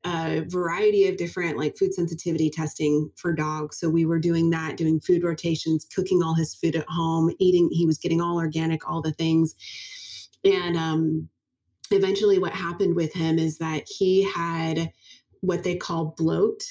[0.05, 3.79] a variety of different like food sensitivity testing for dogs.
[3.79, 7.69] So we were doing that, doing food rotations, cooking all his food at home, eating,
[7.71, 9.55] he was getting all organic, all the things.
[10.45, 11.29] And um,
[11.91, 14.91] eventually, what happened with him is that he had
[15.41, 16.63] what they call bloat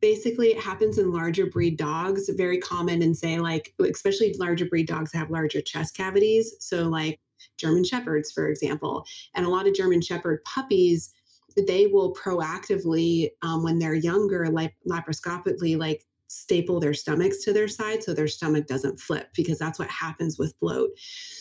[0.00, 4.86] basically it happens in larger breed dogs very common and say like especially larger breed
[4.86, 7.20] dogs have larger chest cavities so like
[7.58, 11.12] german shepherds for example and a lot of german shepherd puppies
[11.66, 17.66] they will proactively um, when they're younger like laparoscopically like staple their stomachs to their
[17.66, 20.90] side so their stomach doesn't flip because that's what happens with bloat.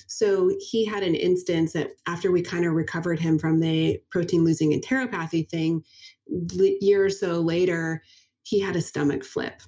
[0.08, 4.43] So he had an instance that after we kind of recovered him from the protein
[4.43, 5.84] losing enteropathy thing,
[6.28, 8.02] year or so later,
[8.43, 9.62] he had a stomach flip.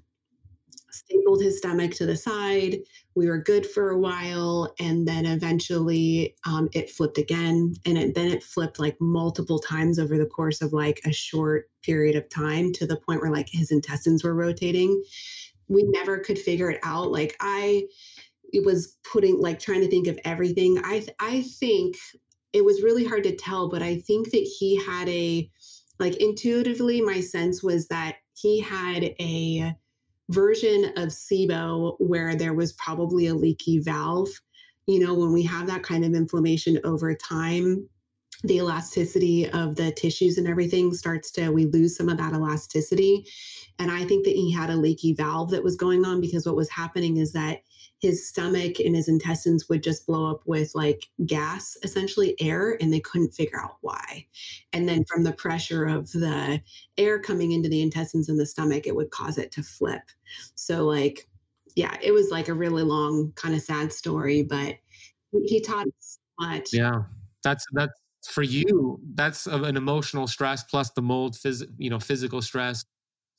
[0.91, 2.79] Stapled his stomach to the side.
[3.15, 8.15] We were good for a while, and then eventually um, it flipped again, and it,
[8.15, 12.29] then it flipped like multiple times over the course of like a short period of
[12.29, 15.01] time to the point where like his intestines were rotating.
[15.67, 17.11] We never could figure it out.
[17.11, 17.87] Like I
[18.53, 20.79] it was putting like trying to think of everything.
[20.83, 21.95] I I think
[22.53, 25.49] it was really hard to tell, but I think that he had a
[25.99, 29.73] like intuitively my sense was that he had a
[30.31, 34.29] version of SIBO where there was probably a leaky valve.
[34.87, 37.87] You know, when we have that kind of inflammation over time,
[38.43, 43.27] the elasticity of the tissues and everything starts to, we lose some of that elasticity.
[43.77, 46.55] And I think that he had a leaky valve that was going on because what
[46.55, 47.59] was happening is that
[48.01, 52.91] his stomach and his intestines would just blow up with like gas, essentially air, and
[52.91, 54.25] they couldn't figure out why.
[54.73, 56.59] And then from the pressure of the
[56.97, 60.01] air coming into the intestines and the stomach, it would cause it to flip.
[60.55, 61.29] So, like,
[61.75, 64.77] yeah, it was like a really long, kind of sad story, but
[65.45, 66.73] he taught us much.
[66.73, 67.03] Yeah,
[67.43, 67.93] that's that's
[68.25, 68.99] for you.
[69.13, 72.83] That's an emotional stress plus the mold, phys- you know, physical stress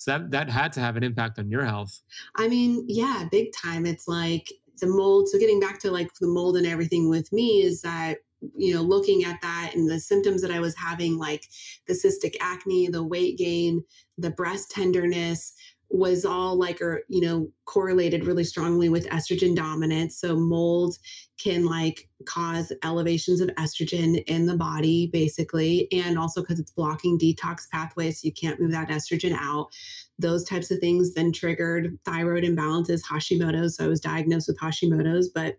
[0.03, 2.01] so that that had to have an impact on your health.
[2.37, 3.87] I mean, yeah, big time.
[3.87, 5.29] It's like the mold.
[5.29, 8.19] So getting back to like the mold and everything with me is that
[8.57, 11.47] you know looking at that and the symptoms that i was having like
[11.87, 13.81] the cystic acne the weight gain
[14.19, 15.55] the breast tenderness
[15.93, 20.19] was all like or you know correlated really strongly with estrogen dominance.
[20.19, 20.97] So mold
[21.39, 27.19] can like cause elevations of estrogen in the body basically and also because it's blocking
[27.19, 29.69] detox pathways so you can't move that estrogen out.
[30.19, 33.77] Those types of things then triggered thyroid imbalances hashimoto's.
[33.77, 35.57] So i was diagnosed with hashimoto's but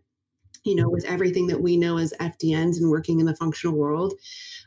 [0.64, 4.14] you know, with everything that we know as FDNs and working in the functional world,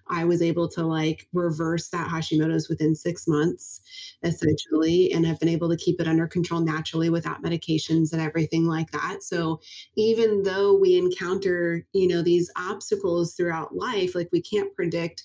[0.09, 3.81] I was able to like reverse that Hashimoto's within six months,
[4.23, 8.67] essentially, and have been able to keep it under control naturally without medications and everything
[8.67, 9.23] like that.
[9.23, 9.61] So
[9.97, 15.25] even though we encounter, you know, these obstacles throughout life, like we can't predict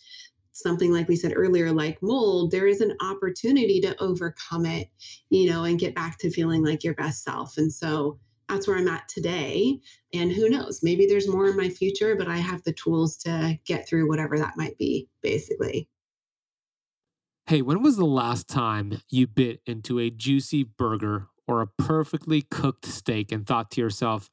[0.53, 4.89] something like we said earlier, like mold, there is an opportunity to overcome it,
[5.29, 7.57] you know, and get back to feeling like your best self.
[7.57, 8.19] And so
[8.51, 9.79] that's where I'm at today.
[10.13, 13.57] And who knows, maybe there's more in my future, but I have the tools to
[13.65, 15.87] get through whatever that might be, basically.
[17.47, 22.41] Hey, when was the last time you bit into a juicy burger or a perfectly
[22.41, 24.29] cooked steak and thought to yourself,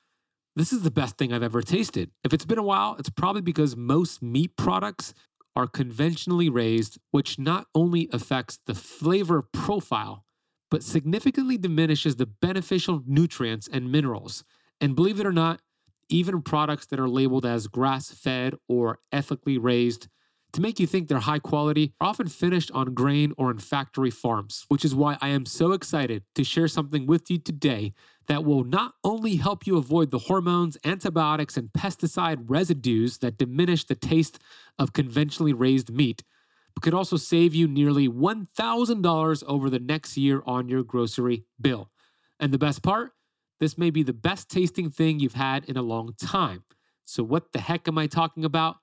[0.57, 2.11] this is the best thing I've ever tasted?
[2.24, 5.14] If it's been a while, it's probably because most meat products
[5.54, 10.24] are conventionally raised, which not only affects the flavor profile,
[10.70, 14.44] but significantly diminishes the beneficial nutrients and minerals.
[14.81, 15.61] And believe it or not,
[16.09, 20.09] even products that are labeled as grass fed or ethically raised
[20.52, 24.11] to make you think they're high quality are often finished on grain or in factory
[24.11, 27.92] farms, which is why I am so excited to share something with you today
[28.28, 33.85] that will not only help you avoid the hormones, antibiotics, and pesticide residues that diminish
[33.85, 34.38] the taste
[34.78, 36.24] of conventionally raised meat
[36.78, 41.90] but could also save you nearly $1,000 over the next year on your grocery bill.
[42.38, 43.10] And the best part,
[43.58, 46.62] this may be the best tasting thing you've had in a long time.
[47.04, 48.76] So, what the heck am I talking about?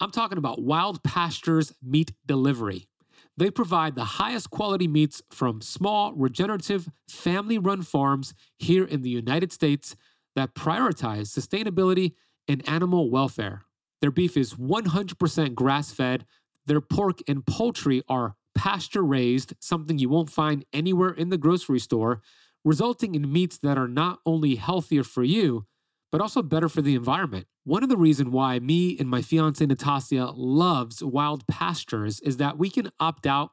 [0.00, 2.88] I'm talking about Wild Pastures Meat Delivery.
[3.36, 9.10] They provide the highest quality meats from small, regenerative, family run farms here in the
[9.10, 9.94] United States
[10.36, 12.14] that prioritize sustainability
[12.48, 13.66] and animal welfare.
[14.00, 16.24] Their beef is 100% grass fed
[16.70, 21.80] their pork and poultry are pasture raised, something you won't find anywhere in the grocery
[21.80, 22.22] store,
[22.64, 25.66] resulting in meats that are not only healthier for you,
[26.12, 27.48] but also better for the environment.
[27.64, 32.56] One of the reasons why me and my fiance Natasha loves wild pastures is that
[32.56, 33.50] we can opt out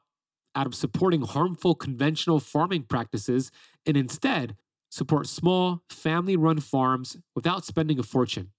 [0.54, 3.50] out of supporting harmful conventional farming practices
[3.84, 4.54] and instead
[4.90, 8.52] support small family-run farms without spending a fortune.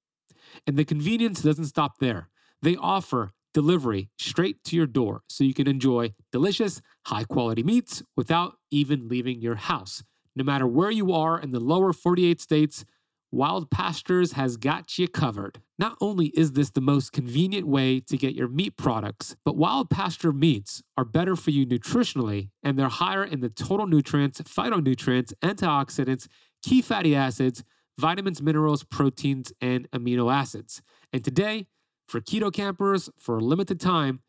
[0.67, 2.27] And the convenience doesn't stop there.
[2.61, 8.03] They offer delivery straight to your door so you can enjoy delicious, high quality meats
[8.15, 10.03] without even leaving your house.
[10.35, 12.85] No matter where you are in the lower 48 states,
[13.31, 15.62] Wild Pastures has got you covered.
[15.77, 19.89] Not only is this the most convenient way to get your meat products, but Wild
[19.89, 25.33] Pasture meats are better for you nutritionally and they're higher in the total nutrients, phytonutrients,
[25.43, 26.27] antioxidants,
[26.63, 27.63] key fatty acids,
[27.99, 30.81] vitamins, minerals, proteins, and amino acids.
[31.13, 31.67] And today,
[32.09, 34.21] for Keto Kampers, for a limited time,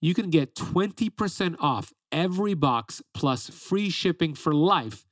[0.00, 5.06] you can get 20% off every box plus free shipping for life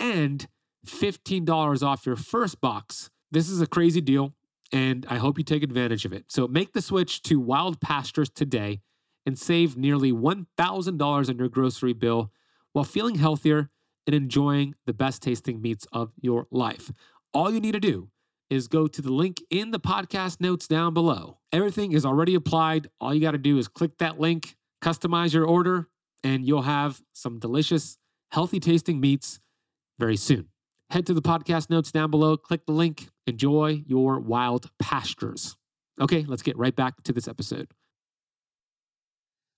[0.00, 0.48] and
[0.86, 3.10] $15 off your first box.
[3.30, 4.34] This is a crazy deal,
[4.72, 6.26] and I hope you take advantage of it.
[6.28, 8.80] So make the switch to Wild Pastures today
[9.26, 12.32] and save nearly $1,000 on your grocery bill
[12.72, 13.70] while feeling healthier
[14.06, 16.90] and enjoying the best tasting meats of your life.
[17.34, 18.08] All you need to do
[18.50, 21.38] is go to the link in the podcast notes down below.
[21.52, 22.88] Everything is already applied.
[23.00, 25.88] All you got to do is click that link, customize your order,
[26.24, 27.98] and you'll have some delicious,
[28.30, 29.40] healthy tasting meats
[29.98, 30.48] very soon.
[30.90, 35.56] Head to the podcast notes down below, click the link, enjoy your wild pastures.
[36.00, 37.68] Okay, let's get right back to this episode.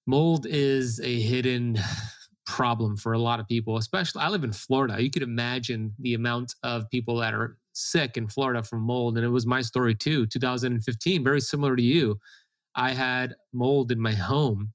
[0.06, 1.78] Mold is a hidden
[2.46, 5.00] problem for a lot of people, especially I live in Florida.
[5.00, 9.16] You could imagine the amount of people that are sick in Florida from mold.
[9.16, 12.18] And it was my story too, 2015, very similar to you.
[12.74, 14.72] I had mold in my home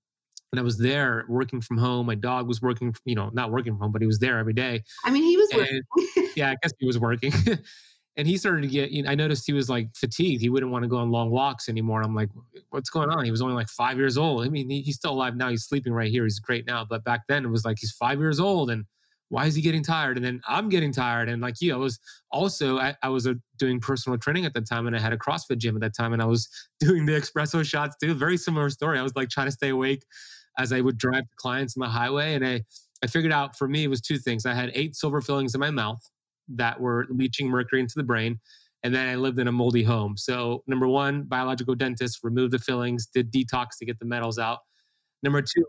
[0.51, 2.05] and I was there working from home.
[2.05, 4.53] My dog was working, you know, not working from home, but he was there every
[4.53, 4.83] day.
[5.03, 5.81] I mean, he was working.
[6.35, 7.33] yeah, I guess he was working.
[8.17, 10.41] and he started to get, you know, I noticed he was like fatigued.
[10.41, 11.99] He wouldn't want to go on long walks anymore.
[11.99, 12.29] And I'm like,
[12.69, 13.25] what's going on?
[13.25, 14.45] He was only like five years old.
[14.45, 15.49] I mean, he, he's still alive now.
[15.49, 16.23] He's sleeping right here.
[16.23, 16.85] He's great now.
[16.85, 18.85] But back then it was like, he's five years old and
[19.29, 20.17] why is he getting tired?
[20.17, 21.29] And then I'm getting tired.
[21.29, 21.99] And like you, I was
[22.31, 25.17] also, I, I was uh, doing personal training at the time and I had a
[25.17, 26.47] CrossFit gym at that time and I was
[26.79, 28.13] doing the espresso shots too.
[28.13, 28.99] Very similar story.
[28.99, 30.03] I was like trying to stay awake
[30.57, 32.35] as I would drive clients on the highway.
[32.35, 32.61] And I,
[33.03, 34.45] I figured out for me it was two things.
[34.45, 36.01] I had eight silver fillings in my mouth
[36.49, 38.39] that were leaching mercury into the brain.
[38.83, 40.15] And then I lived in a moldy home.
[40.15, 44.59] So, number one, biological dentist removed the fillings, did detox to get the metals out.
[45.23, 45.65] Number two,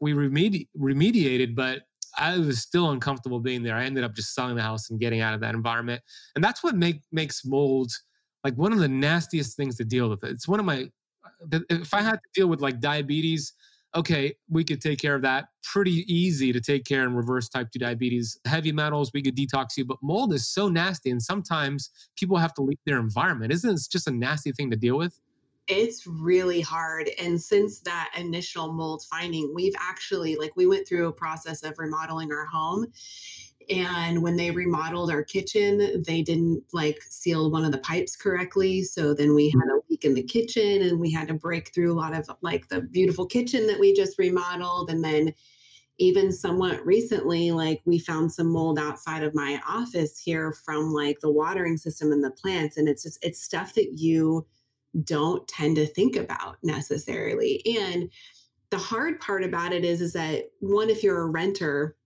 [0.00, 1.82] we remedi- remediated, but
[2.16, 3.76] I was still uncomfortable being there.
[3.76, 6.02] I ended up just selling the house and getting out of that environment.
[6.34, 7.92] And that's what make, makes mold
[8.44, 10.22] like one of the nastiest things to deal with.
[10.24, 10.88] It's one of my,
[11.50, 13.52] if I had to deal with like diabetes,
[13.94, 17.68] okay, we could take care of that pretty easy to take care and reverse type
[17.72, 18.38] 2 diabetes.
[18.44, 21.10] Heavy metals, we could detox you, but mold is so nasty.
[21.10, 23.52] And sometimes people have to leave their environment.
[23.52, 25.18] Isn't it just a nasty thing to deal with?
[25.68, 27.10] It's really hard.
[27.18, 31.78] And since that initial mold finding, we've actually, like, we went through a process of
[31.78, 32.86] remodeling our home
[33.68, 38.82] and when they remodeled our kitchen they didn't like seal one of the pipes correctly
[38.82, 41.92] so then we had a leak in the kitchen and we had to break through
[41.92, 45.32] a lot of like the beautiful kitchen that we just remodeled and then
[45.98, 51.18] even somewhat recently like we found some mold outside of my office here from like
[51.20, 54.46] the watering system and the plants and it's just it's stuff that you
[55.04, 58.10] don't tend to think about necessarily and
[58.70, 61.96] the hard part about it is is that one if you're a renter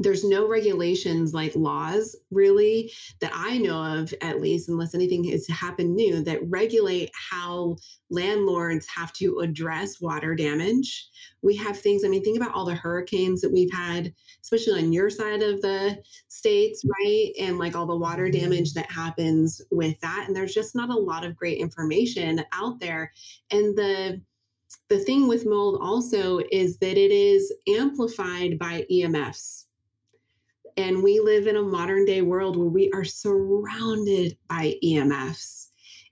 [0.00, 5.46] there's no regulations like laws really that I know of, at least, unless anything has
[5.48, 7.76] happened new, that regulate how
[8.08, 11.08] landlords have to address water damage.
[11.42, 14.92] We have things, I mean, think about all the hurricanes that we've had, especially on
[14.92, 17.32] your side of the states, right?
[17.40, 18.40] And like all the water mm-hmm.
[18.40, 20.24] damage that happens with that.
[20.28, 23.12] And there's just not a lot of great information out there.
[23.50, 24.22] And the
[24.90, 29.64] the thing with mold also is that it is amplified by EMFs
[30.78, 35.70] and we live in a modern day world where we are surrounded by EMFs.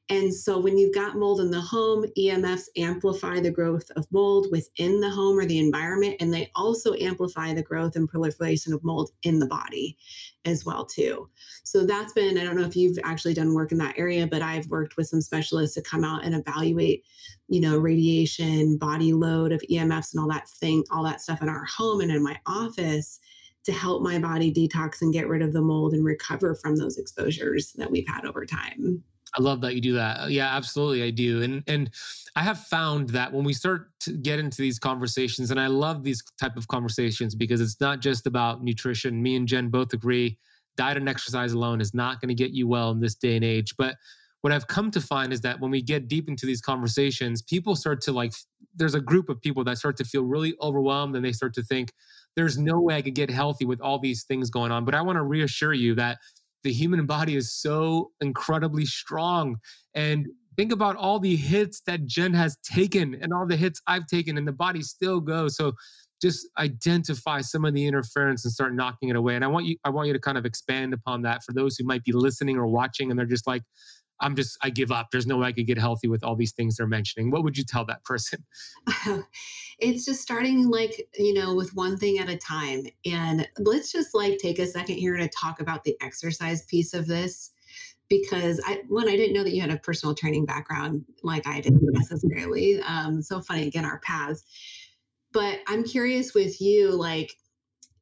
[0.09, 4.49] And so when you've got mold in the home, EMFs amplify the growth of mold
[4.51, 8.83] within the home or the environment and they also amplify the growth and proliferation of
[8.85, 9.97] mold in the body
[10.45, 11.29] as well too.
[11.63, 14.43] So that's been I don't know if you've actually done work in that area, but
[14.43, 17.05] I've worked with some specialists to come out and evaluate,
[17.49, 21.49] you know, radiation, body load of EMFs and all that thing, all that stuff in
[21.49, 23.21] our home and in my office
[23.67, 26.99] to help my body detox and get rid of the mold and recover from those
[26.99, 29.03] exposures that we've had over time.
[29.37, 30.21] I love that you do that.
[30.21, 31.43] Uh, yeah, absolutely, I do.
[31.43, 31.91] And and
[32.37, 36.05] I have found that when we start to get into these conversations, and I love
[36.05, 39.23] these type of conversations because it's not just about nutrition.
[39.23, 40.39] Me and Jenn both agree
[40.77, 43.45] diet and exercise alone is not going to get you well in this day and
[43.45, 43.75] age.
[43.77, 43.97] But
[44.43, 47.75] what I've come to find is that when we get deep into these conversations, people
[47.75, 48.33] start to like,
[48.75, 51.63] there's a group of people that start to feel really overwhelmed and they start to
[51.63, 51.93] think,
[52.37, 54.85] there's no way I could get healthy with all these things going on.
[54.85, 56.19] But I want to reassure you that
[56.63, 59.57] the human body is so incredibly strong.
[59.95, 60.27] And
[60.57, 64.37] think about all the hits that Jenn has taken and all the hits I've taken,
[64.39, 65.57] and the body still goes.
[65.57, 65.73] So
[66.21, 69.37] just identify some of the interference and start knocking it away.
[69.37, 71.77] And I want you, I want you to kind of expand upon that for those
[71.77, 73.63] who might be listening or watching and they're just like,
[74.21, 75.09] I'm just, I give up.
[75.11, 77.31] There's no way I could get healthy with all these things they're mentioning.
[77.31, 78.45] What would you tell that person?
[79.79, 82.87] it's just starting like, you know, with one thing at a time.
[83.05, 87.07] And let's just like take a second here to talk about the exercise piece of
[87.07, 87.53] this.
[88.09, 91.61] Because I, one, I didn't know that you had a personal training background like I
[91.61, 91.99] didn't mm-hmm.
[91.99, 92.81] necessarily.
[92.83, 94.45] Um, so funny, again, our paths.
[95.33, 97.37] But I'm curious with you, like,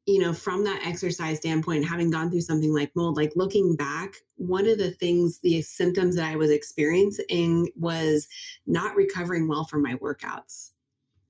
[0.05, 4.15] you know, from that exercise standpoint, having gone through something like mold, like looking back,
[4.35, 8.27] one of the things, the symptoms that I was experiencing was
[8.67, 10.71] not recovering well from my workouts,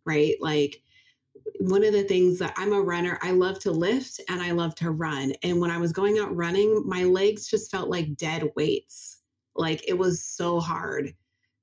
[0.05, 0.35] right?
[0.41, 0.81] Like,
[1.59, 4.75] one of the things that I'm a runner, I love to lift and I love
[4.75, 5.33] to run.
[5.43, 9.21] And when I was going out running, my legs just felt like dead weights.
[9.55, 11.13] Like it was so hard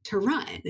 [0.05, 0.63] to run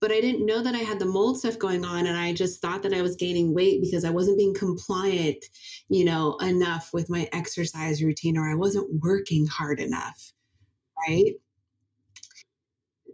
[0.00, 2.06] but I didn't know that I had the mold stuff going on.
[2.06, 5.44] And I just thought that I was gaining weight because I wasn't being compliant,
[5.88, 10.32] you know, enough with my exercise routine or I wasn't working hard enough.
[11.08, 11.34] Right.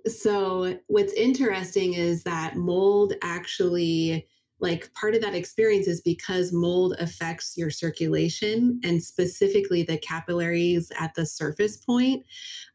[0.06, 4.26] So, what's interesting is that mold actually
[4.60, 10.90] like part of that experience is because mold affects your circulation and specifically the capillaries
[10.98, 12.24] at the surface point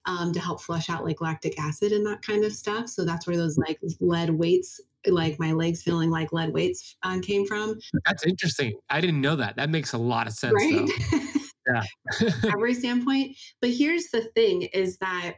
[0.05, 2.89] um, to help flush out like lactic acid and that kind of stuff.
[2.89, 7.21] So that's where those like lead weights, like my legs feeling like lead weights um,
[7.21, 7.79] came from.
[8.05, 8.73] That's interesting.
[8.89, 9.55] I didn't know that.
[9.55, 10.53] That makes a lot of sense.
[10.53, 10.89] Right.
[12.21, 12.29] yeah.
[12.51, 13.37] Every standpoint.
[13.61, 15.35] But here's the thing is that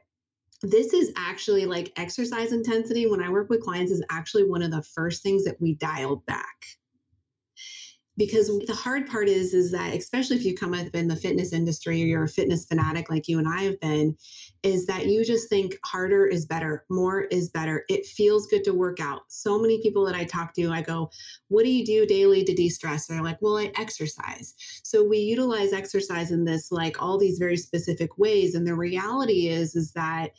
[0.64, 4.72] this is actually like exercise intensity when I work with clients is actually one of
[4.72, 6.66] the first things that we dial back
[8.22, 11.54] because the hard part is is that especially if you come up in the fitness
[11.54, 14.16] industry or you're a fitness fanatic like you and I have been
[14.62, 17.84] is that you just think harder is better more is better.
[17.90, 19.22] It feels good to work out.
[19.30, 21.10] So many people that I talk to I go
[21.48, 23.08] what do you do daily to de-stress?
[23.08, 24.54] They're like well I exercise.
[24.84, 29.48] So we utilize exercise in this like all these very specific ways and the reality
[29.48, 30.30] is is that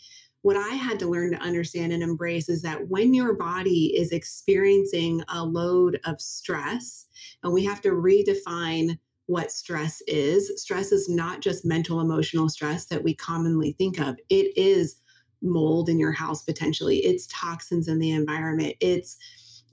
[0.43, 4.11] what I had to learn to understand and embrace is that when your body is
[4.11, 7.07] experiencing a load of stress,
[7.43, 12.86] and we have to redefine what stress is, stress is not just mental emotional stress
[12.86, 14.97] that we commonly think of, it is
[15.43, 19.16] mold in your house potentially, it's toxins in the environment, it's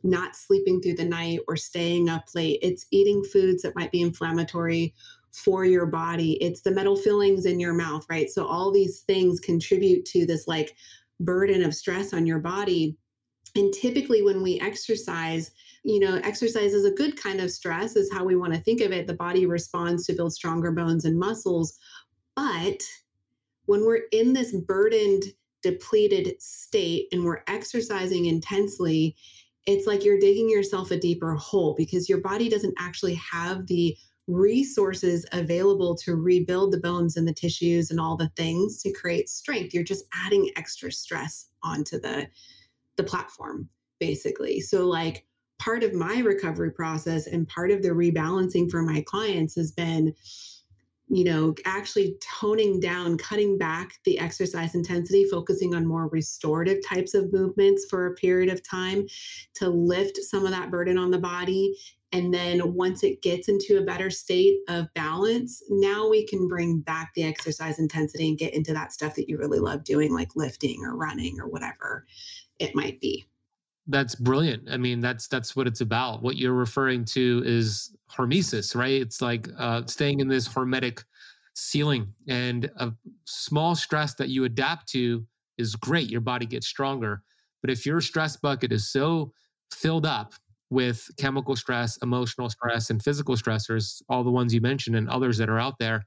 [0.04, 4.02] not sleeping through the night or staying up late, it's eating foods that might be
[4.02, 4.94] inflammatory
[5.32, 6.34] for your body.
[6.42, 8.30] It's the metal fillings in your mouth, right?
[8.30, 10.76] So all these things contribute to this like
[11.20, 12.98] burden of stress on your body.
[13.56, 15.52] And typically when we exercise,
[15.84, 18.82] you know, exercise is a good kind of stress, is how we want to think
[18.82, 19.08] of it.
[19.08, 21.78] The body responds to build stronger bones and muscles.
[22.36, 22.82] But
[23.66, 25.24] when we're in this burdened,
[25.62, 29.16] depleted state and we're exercising intensely,
[29.66, 33.96] it's like you're digging yourself a deeper hole because your body doesn't actually have the
[34.30, 39.28] resources available to rebuild the bones and the tissues and all the things to create
[39.28, 39.74] strength.
[39.74, 42.28] You're just adding extra stress onto the
[42.96, 43.70] the platform
[44.00, 44.60] basically.
[44.62, 45.26] So like
[45.58, 50.14] part of my recovery process and part of the rebalancing for my clients has been
[51.12, 57.16] you know actually toning down cutting back the exercise intensity focusing on more restorative types
[57.16, 59.06] of movements for a period of time
[59.56, 61.76] to lift some of that burden on the body
[62.12, 66.80] and then once it gets into a better state of balance, now we can bring
[66.80, 70.36] back the exercise intensity and get into that stuff that you really love doing, like
[70.36, 72.06] lifting or running or whatever
[72.58, 73.26] it might be.
[73.86, 74.70] That's brilliant.
[74.70, 76.22] I mean, that's that's what it's about.
[76.22, 79.02] What you're referring to is hormesis, right?
[79.02, 81.04] It's like uh, staying in this hormetic
[81.56, 82.92] ceiling, and a
[83.26, 85.26] small stress that you adapt to
[85.58, 86.10] is great.
[86.10, 87.24] Your body gets stronger.
[87.62, 89.34] But if your stress bucket is so
[89.72, 90.34] filled up
[90.70, 95.38] with chemical stress, emotional stress, and physical stressors, all the ones you mentioned and others
[95.38, 96.06] that are out there,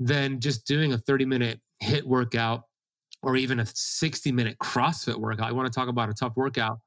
[0.00, 2.62] then just doing a 30 minute HIIT workout
[3.22, 5.48] or even a 60 minute CrossFit workout.
[5.48, 6.78] I want to talk about a tough workout.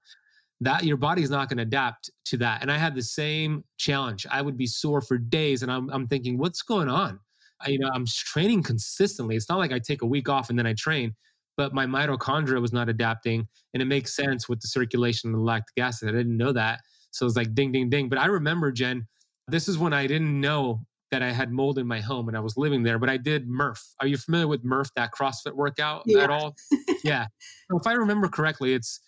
[0.61, 2.61] That your body's not going to adapt to that.
[2.61, 4.27] And I had the same challenge.
[4.29, 7.19] I would be sore for days, and I'm, I'm thinking, what's going on?
[7.61, 9.35] I, you know, I'm training consistently.
[9.35, 11.15] It's not like I take a week off and then I train,
[11.57, 15.43] but my mitochondria was not adapting, and it makes sense with the circulation and the
[15.43, 16.09] lactic acid.
[16.09, 16.81] I didn't know that,
[17.11, 18.09] so it was like ding, ding, ding.
[18.09, 19.07] But I remember, Jenn,
[19.47, 20.81] this is when I didn't know
[21.11, 23.47] that I had mold in my home and I was living there, but I did
[23.47, 23.83] Murph.
[23.99, 26.23] Are you familiar with Murph, that CrossFit workout Yeah.
[26.23, 26.55] at all?
[27.03, 27.27] yeah.
[27.69, 29.01] So if I remember correctly, it's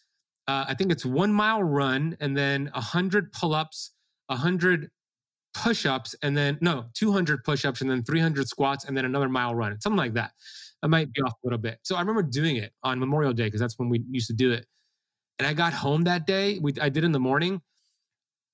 [0.50, 3.94] uh, I think it's one mile run and then a hundred pull-ups,
[4.28, 4.90] a hundred
[5.54, 9.80] push-ups, and then no, 200 push-ups and then 300 squats and then another mile run.
[9.80, 10.32] Something like that.
[10.82, 11.80] I might be off a little bit.
[11.84, 14.52] So I remember doing it on Memorial Day because that's when we used to do
[14.52, 14.66] it.
[15.40, 16.60] And I got home that day.
[16.60, 17.62] We I did in the morning.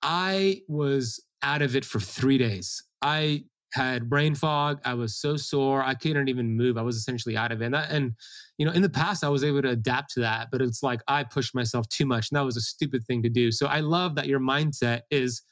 [0.01, 2.83] I was out of it for three days.
[3.01, 4.79] I had brain fog.
[4.83, 5.83] I was so sore.
[5.83, 6.77] I couldn't even move.
[6.77, 7.65] I was essentially out of it.
[7.65, 8.13] And, that, and,
[8.57, 11.01] you know, in the past, I was able to adapt to that, but it's like
[11.07, 12.31] I pushed myself too much.
[12.31, 13.51] And that was a stupid thing to do.
[13.51, 15.43] So I love that your mindset is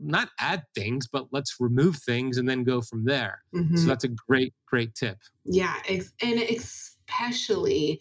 [0.00, 3.42] not add things, but let's remove things and then go from there.
[3.52, 3.76] Mhm.
[3.76, 5.18] So that's a great, great tip.
[5.44, 8.00] Yeah, ex- and especially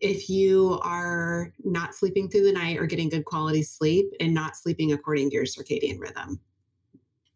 [0.00, 4.56] if you are not sleeping through the night or getting good quality sleep and not
[4.56, 6.40] sleeping according to your circadian rhythm.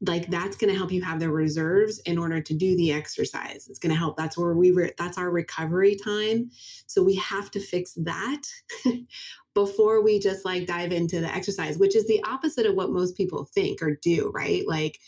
[0.01, 3.67] Like that's going to help you have the reserves in order to do the exercise.
[3.69, 4.17] It's going to help.
[4.17, 6.51] That's where we re- that's our recovery time.
[6.87, 8.43] So we have to fix that
[9.55, 13.17] before we just like dive into the exercise, which is the opposite of what most
[13.17, 14.63] people think or do, right?
[14.69, 15.01] Like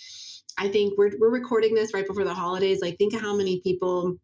[0.58, 2.80] I think we're we're recording this right before the holidays.
[2.82, 4.16] Like think of how many people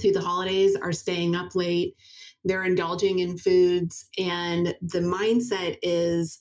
[0.00, 1.96] through the holidays are staying up late,
[2.44, 6.40] they're indulging in foods, and the mindset is,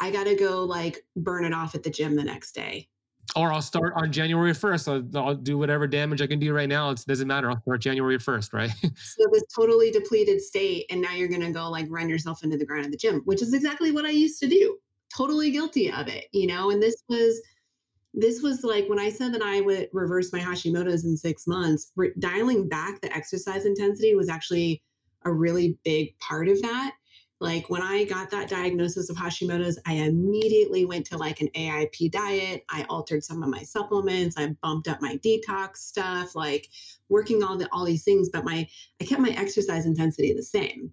[0.00, 2.88] I got to go like burn it off at the gym the next day.
[3.36, 5.14] Or I'll start on January 1st.
[5.14, 6.90] I'll, I'll do whatever damage I can do right now.
[6.90, 7.50] It doesn't matter.
[7.50, 8.70] I'll start January 1st, right?
[8.96, 12.64] So this totally depleted state, and now you're gonna go like run yourself into the
[12.64, 14.78] ground at the gym, which is exactly what I used to do.
[15.14, 16.70] Totally guilty of it, you know.
[16.70, 17.40] And this was
[18.14, 21.92] this was like when I said that I would reverse my Hashimoto's in six months,
[21.96, 24.82] re- dialing back the exercise intensity was actually
[25.24, 26.94] a really big part of that.
[27.40, 32.10] Like when I got that diagnosis of Hashimoto's, I immediately went to like an AIP
[32.10, 32.64] diet.
[32.68, 34.36] I altered some of my supplements.
[34.36, 36.68] I bumped up my detox stuff, like
[37.08, 38.28] working all the all these things.
[38.28, 38.66] But my
[39.00, 40.92] I kept my exercise intensity the same.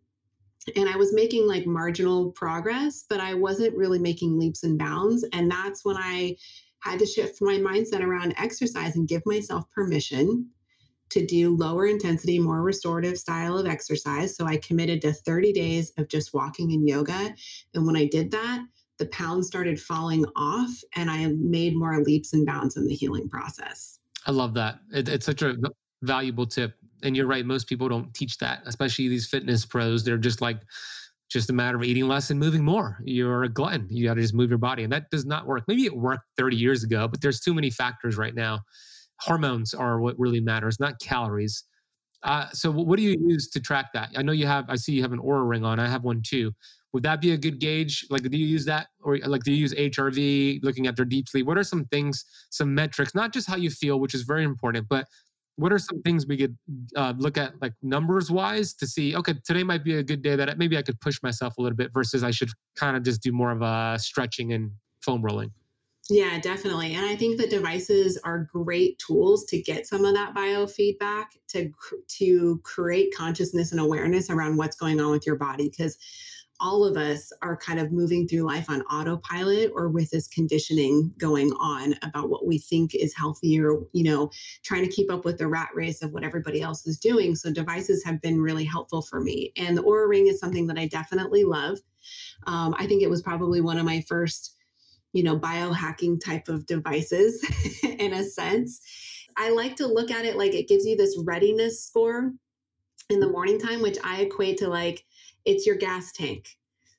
[0.75, 5.23] And I was making like marginal progress, but I wasn't really making leaps and bounds.
[5.31, 6.35] And that's when I
[6.79, 10.49] had to shift my mindset around exercise and give myself permission
[11.09, 14.35] to do lower intensity, more restorative style of exercise.
[14.35, 17.33] So I committed to 30 days of just walking and yoga.
[17.73, 18.65] And when I did that,
[18.97, 23.29] the pounds started falling off and I made more leaps and bounds in the healing
[23.29, 23.99] process.
[24.25, 24.79] I love that.
[24.93, 25.55] It, it's such a
[26.01, 26.75] valuable tip.
[27.03, 27.45] And you're right.
[27.45, 30.03] Most people don't teach that, especially these fitness pros.
[30.03, 30.61] They're just like,
[31.29, 32.99] just a matter of eating less and moving more.
[33.03, 33.87] You're a glutton.
[33.89, 34.83] You got to just move your body.
[34.83, 35.63] And that does not work.
[35.67, 38.61] Maybe it worked 30 years ago, but there's too many factors right now.
[39.19, 41.63] Hormones are what really matters, not calories.
[42.23, 44.09] Uh, so, what do you use to track that?
[44.15, 45.79] I know you have, I see you have an Oura ring on.
[45.79, 46.51] I have one too.
[46.93, 48.05] Would that be a good gauge?
[48.09, 48.87] Like, do you use that?
[49.01, 51.45] Or, like, do you use HRV, looking at their deep sleep?
[51.45, 54.87] What are some things, some metrics, not just how you feel, which is very important,
[54.89, 55.05] but
[55.57, 56.57] what are some things we could
[56.95, 60.35] uh, look at like numbers wise to see okay today might be a good day
[60.35, 63.21] that maybe i could push myself a little bit versus i should kind of just
[63.21, 65.51] do more of a stretching and foam rolling
[66.09, 66.93] Yeah, definitely.
[66.93, 71.71] And I think that devices are great tools to get some of that biofeedback to
[72.19, 75.97] to create consciousness and awareness around what's going on with your body because
[76.61, 81.11] all of us are kind of moving through life on autopilot or with this conditioning
[81.17, 84.29] going on about what we think is healthy or you know
[84.63, 87.51] trying to keep up with the rat race of what everybody else is doing so
[87.51, 90.87] devices have been really helpful for me and the Oura ring is something that i
[90.87, 91.77] definitely love
[92.47, 94.54] um, i think it was probably one of my first
[95.15, 97.41] you know, biohacking type of devices
[97.83, 98.81] in a sense.
[99.37, 102.33] I like to look at it like it gives you this readiness score
[103.09, 105.05] in the morning time, which I equate to like
[105.45, 106.49] it's your gas tank.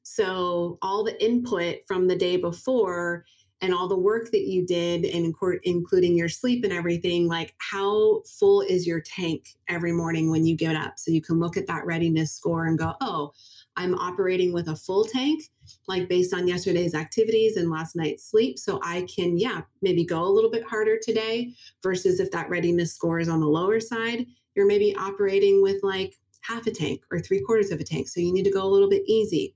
[0.03, 3.27] So all the input from the day before
[3.61, 8.23] and all the work that you did and including your sleep and everything like how
[8.39, 11.67] full is your tank every morning when you get up so you can look at
[11.67, 13.33] that readiness score and go oh
[13.77, 15.43] i'm operating with a full tank
[15.89, 18.59] like based on yesterday's activities and last night's sleep.
[18.59, 21.53] So I can, yeah, maybe go a little bit harder today
[21.83, 26.19] versus if that readiness score is on the lower side, you're maybe operating with like
[26.41, 28.09] half a tank or three quarters of a tank.
[28.09, 29.55] So you need to go a little bit easy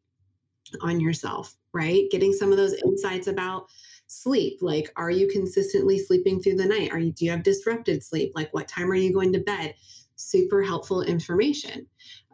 [0.83, 2.05] on yourself, right?
[2.11, 3.67] Getting some of those insights about
[4.07, 4.59] sleep.
[4.61, 6.91] Like, are you consistently sleeping through the night?
[6.93, 8.33] Are you, do you have disrupted sleep?
[8.35, 9.75] Like, what time are you going to bed?
[10.17, 11.87] Super helpful information.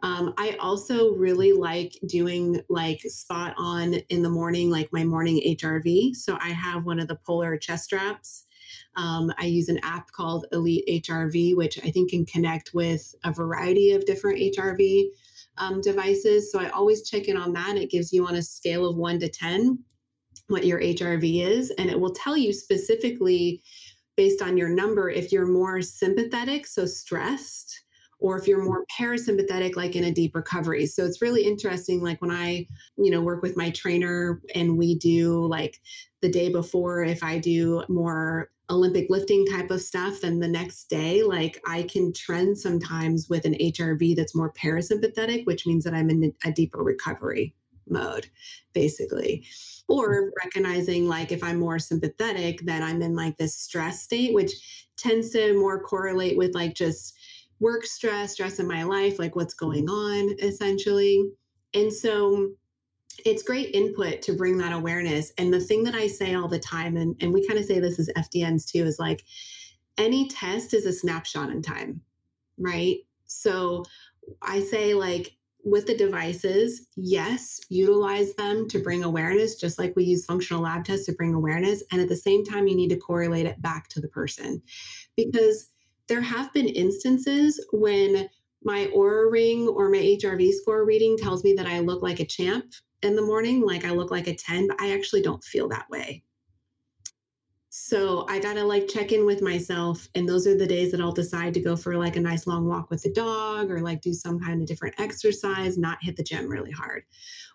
[0.03, 5.41] Um, I also really like doing like spot on in the morning, like my morning
[5.45, 6.15] HRV.
[6.15, 8.45] So I have one of the polar chest straps.
[8.95, 13.31] Um, I use an app called Elite HRV, which I think can connect with a
[13.31, 15.05] variety of different HRV
[15.57, 16.51] um, devices.
[16.51, 17.77] So I always check in on that.
[17.77, 19.79] It gives you on a scale of one to 10
[20.47, 23.61] what your HRV is, and it will tell you specifically
[24.15, 27.83] based on your number if you're more sympathetic, so stressed,
[28.19, 30.85] or if you're more parasympathetic like in a deep recovery.
[30.85, 34.97] So it's really interesting like when i you know work with my trainer and we
[34.97, 35.79] do like
[36.21, 40.89] the day before if i do more olympic lifting type of stuff then the next
[40.89, 45.93] day like i can trend sometimes with an hrv that's more parasympathetic which means that
[45.93, 47.53] i'm in a deeper recovery
[47.89, 48.27] mode
[48.73, 49.45] basically.
[49.87, 50.29] Or mm-hmm.
[50.43, 54.51] recognizing like if i'm more sympathetic then i'm in like this stress state which
[54.97, 57.16] tends to more correlate with like just
[57.59, 59.85] work stress, stress in my life, like what's mm-hmm.
[59.85, 61.23] going on essentially.
[61.73, 62.51] And so
[63.25, 65.31] it's great input to bring that awareness.
[65.37, 67.79] And the thing that I say all the time, and, and we kind of say
[67.79, 69.23] this as FDNs too, is like
[69.97, 72.01] any test is a snapshot in time,
[72.57, 72.97] right?
[73.25, 73.83] So
[74.41, 75.33] I say, like,
[75.63, 78.83] with the devices, yes, utilize them to mm-hmm.
[78.83, 81.83] bring awareness, just like we use functional lab tests to bring awareness.
[81.91, 84.61] And at the same time, you need to correlate it back to the person
[85.17, 85.71] because
[86.07, 88.29] there have been instances when
[88.63, 92.25] my Oura ring or my HRV score reading tells me that I look like a
[92.25, 92.65] champ
[93.03, 95.89] in the morning, like I look like a 10, but I actually don't feel that
[95.89, 96.23] way.
[97.69, 100.07] So I got to like check in with myself.
[100.15, 102.65] And those are the days that I'll decide to go for like a nice long
[102.65, 106.23] walk with the dog or like do some kind of different exercise, not hit the
[106.23, 107.03] gym really hard.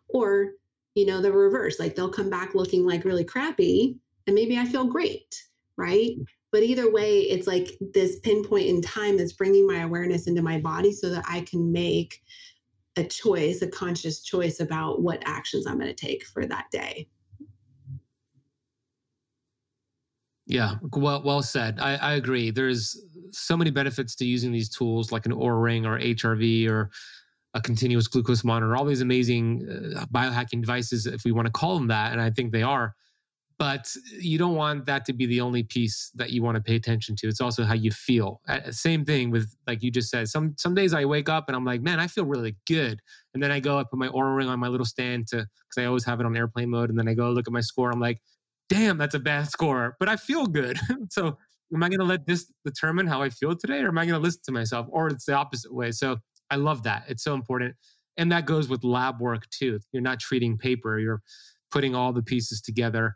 [0.09, 0.53] Or,
[0.95, 3.97] you know, the reverse, like they'll come back looking like really crappy
[4.27, 5.43] and maybe I feel great.
[5.77, 6.17] Right.
[6.53, 10.59] But either way, it's like this pinpoint in time that's bringing my awareness into my
[10.59, 12.21] body so that I can make
[12.97, 17.09] a choice, a conscious choice about what actions I'm going to take for that day.
[20.47, 21.81] Yeah, well, well said.
[21.81, 22.51] I, I agree.
[22.51, 26.91] There's so many benefits to using these tools like an Oura ring or HRV or
[27.55, 31.77] a continuous glucose monitor, all these amazing uh, biohacking devices, if we want to call
[31.77, 32.13] them that.
[32.13, 32.95] And I think they are
[33.63, 36.75] but you don't want that to be the only piece that you want to pay
[36.75, 37.29] attention to.
[37.29, 38.41] It's also how you feel.
[38.73, 41.65] Same thing with like you just said some some days i wake up and i'm
[41.65, 42.99] like man i feel really good.
[43.35, 45.79] And then i go i put my Oura ring on my little stand to because
[45.79, 47.93] i always have it on airplane mode and then i go look at my score
[47.93, 48.19] i'm like
[48.69, 50.77] damn that's a bad score but i feel good.
[51.11, 51.39] So
[51.73, 54.21] am i going to let this determine how i feel today or am i going
[54.21, 54.89] to listen to myself?
[54.91, 55.93] Or it's the opposite way.
[55.93, 56.17] So
[56.51, 57.05] i love that.
[57.07, 57.77] It's so important.
[58.17, 59.79] And that goes with lab work too.
[59.93, 61.23] You're not treating paper you're
[61.71, 63.15] putting all the pieces together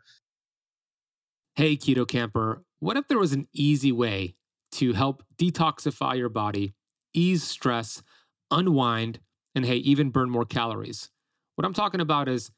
[1.57, 4.35] Hey, Keto Kamper, what if there was an easy way
[4.73, 6.75] to help detoxify your body,
[7.15, 8.03] ease stress,
[8.51, 9.21] unwind,
[9.55, 11.09] and hey, even burn more calories?
[11.55, 12.51] What I'm talking about is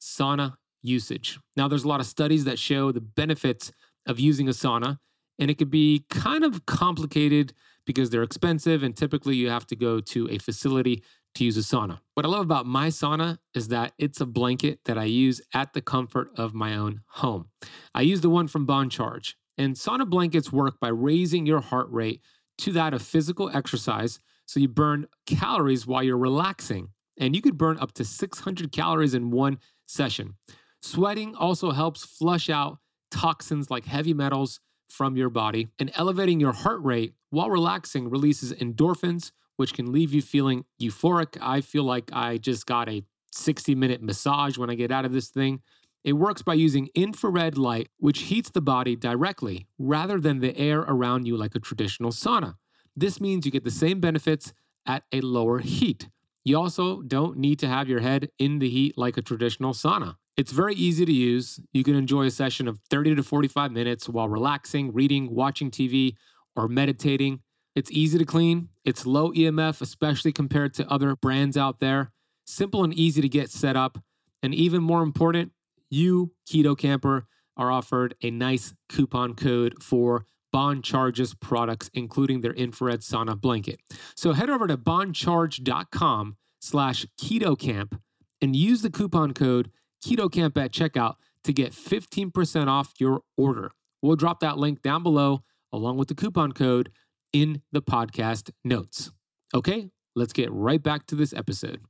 [0.00, 1.38] sauna usage.
[1.54, 3.72] Now, there's a lot of studies that show the benefits
[4.06, 5.00] of using a sauna,
[5.38, 7.52] and it could be kind of complicated
[7.84, 11.02] because they're expensive, and typically you have to go to a facility
[11.36, 12.00] to use a sauna.
[12.14, 15.72] What I love about my sauna is that it's a blanket that I use at
[15.72, 17.48] the comfort of my own home.
[17.94, 21.88] I use the one from Bon Charge, and sauna blankets work by raising your heart
[21.90, 22.20] rate
[22.58, 26.88] to that of physical exercise so you burn calories while you're relaxing.
[27.18, 30.34] And you could burn up to 600 calories in one session.
[30.82, 32.78] Sweating also helps flush out
[33.10, 38.52] toxins like heavy metals from your body, and elevating your heart rate while relaxing releases
[38.52, 41.36] endorphins, which can leave you feeling euphoric.
[41.40, 43.02] I feel like I just got a
[43.32, 45.60] 60 minute massage when I get out of this thing.
[46.04, 50.80] It works by using infrared light, which heats the body directly rather than the air
[50.80, 52.54] around you like a traditional sauna.
[52.94, 54.52] This means you get the same benefits
[54.86, 56.08] at a lower heat.
[56.44, 60.14] You also don't need to have your head in the heat like a traditional sauna.
[60.36, 61.58] It's very easy to use.
[61.72, 66.14] You can enjoy a session of 30 to 45 minutes while relaxing, reading, watching TV,
[66.54, 67.40] or meditating.
[67.76, 68.70] It's easy to clean.
[68.86, 72.10] It's low EMF, especially compared to other brands out there.
[72.46, 73.98] Simple and easy to get set up.
[74.42, 75.52] And even more important,
[75.90, 82.54] you, Keto Kamper, are offered a nice coupon code for Bon Charge's products, including their
[82.54, 83.78] infrared sauna blanket.
[84.14, 88.00] So head over to boncharge.com slash ketokamp
[88.40, 89.70] and use the coupon code
[90.02, 93.70] ketokamp at checkout to get 15% off your order.
[94.00, 96.90] We'll drop that link down below along with the coupon code
[97.32, 99.10] in the podcast notes.
[99.54, 101.80] Okay, let's get right back to this episode.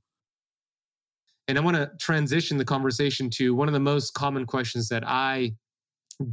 [1.48, 5.04] And I want to transition the conversation to one of the most common questions that
[5.06, 5.52] I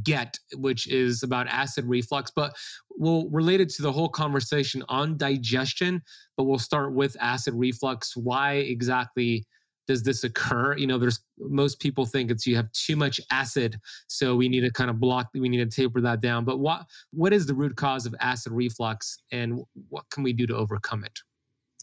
[0.02, 2.54] get, which is about acid reflux, but
[2.96, 6.02] we'll relate it to the whole conversation on digestion.
[6.36, 8.16] But we'll start with acid reflux.
[8.16, 9.46] Why exactly
[9.86, 10.76] does this occur?
[10.76, 14.60] You know, there's most people think it's you have too much acid, so we need
[14.60, 16.44] to kind of block, we need to taper that down.
[16.44, 20.46] But what what is the root cause of acid reflux, and what can we do
[20.46, 21.18] to overcome it?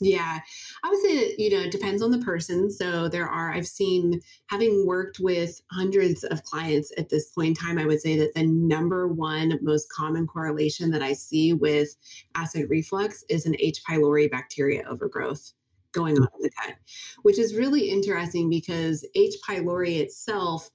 [0.04, 0.40] Yeah,
[0.84, 2.72] I would say you know, it depends on the person.
[2.72, 7.54] So there are, I've seen, having worked with hundreds of clients at this point in
[7.54, 11.96] time, I would say that the number one most common correlation that I see with
[12.34, 13.84] acid reflux is an H.
[13.88, 15.54] pylori bacteria overgrowth
[15.92, 16.76] going on in the gut,
[17.24, 19.36] which is really interesting because H.
[19.48, 20.70] pylori itself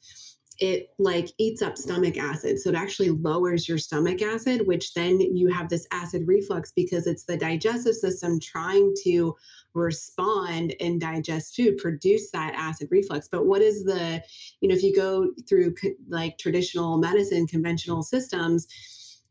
[0.59, 2.59] it like eats up stomach acid.
[2.59, 7.07] So it actually lowers your stomach acid, which then you have this acid reflux because
[7.07, 9.37] it's the digestive system trying to
[9.75, 13.29] respond and digest food, produce that acid reflux.
[13.29, 14.23] But what is the,
[14.61, 15.75] you know, if you go through
[16.09, 18.67] like traditional medicine, conventional systems,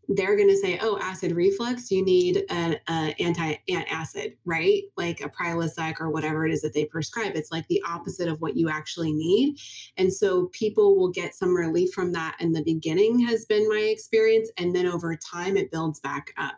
[0.09, 4.83] they're going to say, oh, acid reflux, you need an anti-acid, right?
[4.97, 7.35] Like a Prilosec or whatever it is that they prescribe.
[7.35, 9.57] It's like the opposite of what you actually need.
[9.97, 13.79] And so people will get some relief from that in the beginning, has been my
[13.79, 14.49] experience.
[14.57, 16.55] And then over time, it builds back up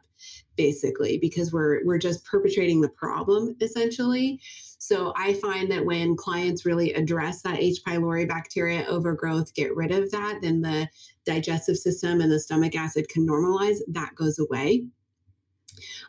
[0.56, 4.42] basically because we're we're just perpetrating the problem essentially
[4.80, 9.92] so i find that when clients really address that h pylori bacteria overgrowth get rid
[9.92, 10.88] of that then the
[11.28, 14.86] digestive system and the stomach acid can normalize that goes away.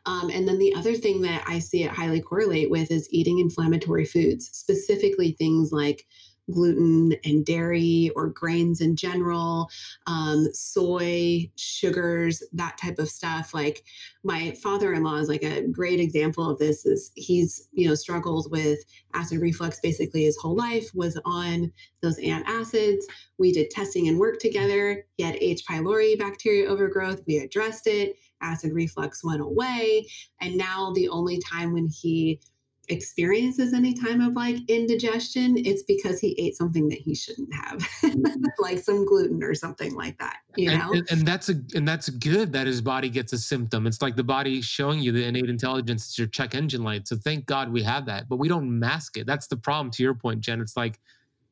[0.07, 3.41] Um, and then the other thing that I see it highly correlate with is eating
[3.41, 6.07] inflammatory foods, specifically things like
[6.51, 9.69] gluten and dairy or grains in general,
[10.07, 13.55] um, soy, sugars, that type of stuff.
[13.55, 13.85] Like
[14.25, 16.87] my father-in-law is like a great example of this.
[16.87, 18.81] Is he's you know struggled with
[19.15, 20.91] acid reflux basically his whole life.
[20.95, 21.73] Was on
[22.03, 23.03] those antacids.
[23.39, 25.05] We did testing and work together.
[25.17, 25.65] He had H.
[25.69, 27.23] pylori bacteria overgrowth.
[27.27, 28.17] We addressed it.
[28.41, 30.07] Acid reflux went away,
[30.41, 32.41] and now the only time when he
[32.89, 37.79] experiences any time of like indigestion, it's because he ate something that he shouldn't have,
[37.79, 38.45] mm-hmm.
[38.59, 40.39] like some gluten or something like that.
[40.57, 43.87] You know, and, and, that's a and that's good that his body gets a symptom.
[43.87, 46.07] It's like the body showing you the innate intelligence.
[46.07, 47.07] It's your check engine light.
[47.09, 49.27] So thank God we have that, but we don't mask it.
[49.27, 49.91] That's the problem.
[49.93, 50.99] To your point, Jenn, it's like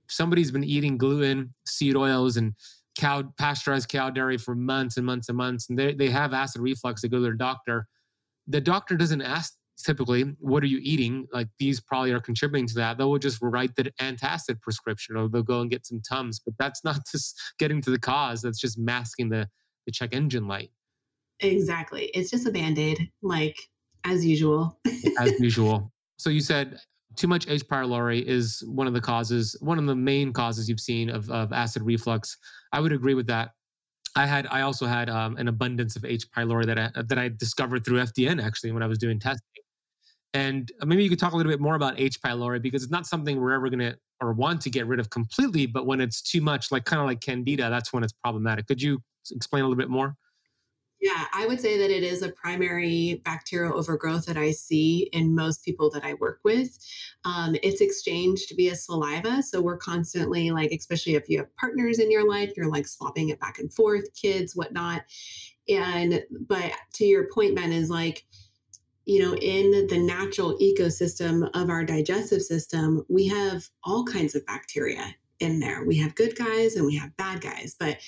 [0.09, 2.55] somebody's been eating gluten, seed oils, and
[2.97, 6.63] cow pasteurized cow dairy for months and months and months, and they they have acid
[6.63, 7.03] reflux.
[7.03, 7.87] They go to their doctor.
[8.49, 12.75] The doctor doesn't ask typically what are you eating like these probably are contributing to
[12.75, 16.55] that they'll just write the antacid prescription or they'll go and get some tums but
[16.59, 19.49] that's not just getting to the cause that's just masking the
[19.87, 20.71] the check engine light
[21.41, 23.57] exactly it's just a band-aid like
[24.05, 24.79] as usual
[25.19, 26.81] as usual so you said
[27.17, 27.67] too much H.
[27.67, 31.53] pylori is one of the causes, one of the main causes you've seen of, of
[31.53, 32.37] acid reflux.
[32.73, 33.53] I would agree with that.
[34.15, 36.27] I had I also had um, an abundance of H.
[36.31, 39.56] pylori that I, that I discovered through FDN actually when I was doing testing.
[40.37, 42.21] And uh, maybe you could talk a little bit more about H.
[42.21, 45.09] pylori because it's not something we're ever going to or want to get rid of
[45.09, 48.67] completely, but when it's too much, like kind of like candida, that's when it's problematic.
[48.67, 50.15] Could you explain a little bit more?
[51.01, 55.35] Yeah, I would say that it is a primary bacterial overgrowth that I see in
[55.35, 56.77] most people that I work with.
[57.25, 59.43] Um, it's exchanged via saliva.
[59.43, 63.31] So we're constantly like, especially if you have partners in your life, you're like swapping
[63.31, 65.03] it back and forth, kids, whatnot.
[65.69, 68.25] And, but to your point, Ben, is like,
[69.07, 74.45] you know, in the natural ecosystem of our digestive system, we have all kinds of
[74.47, 75.85] bacteria in there.
[75.85, 77.77] We have good guys and we have bad guys.
[77.79, 77.99] But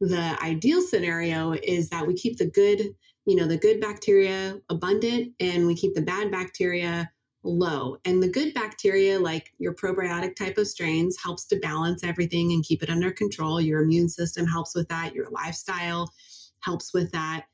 [0.00, 2.94] the ideal scenario is that we keep the good,
[3.24, 7.10] you know, the good bacteria abundant and we keep the bad bacteria
[7.44, 7.96] low.
[8.04, 12.62] And the good bacteria, like your probiotic type of strains, helps to balance everything and
[12.62, 13.58] keep it under control.
[13.58, 15.14] Your immune system helps with that.
[15.14, 16.12] Your lifestyle
[16.60, 17.46] helps with that.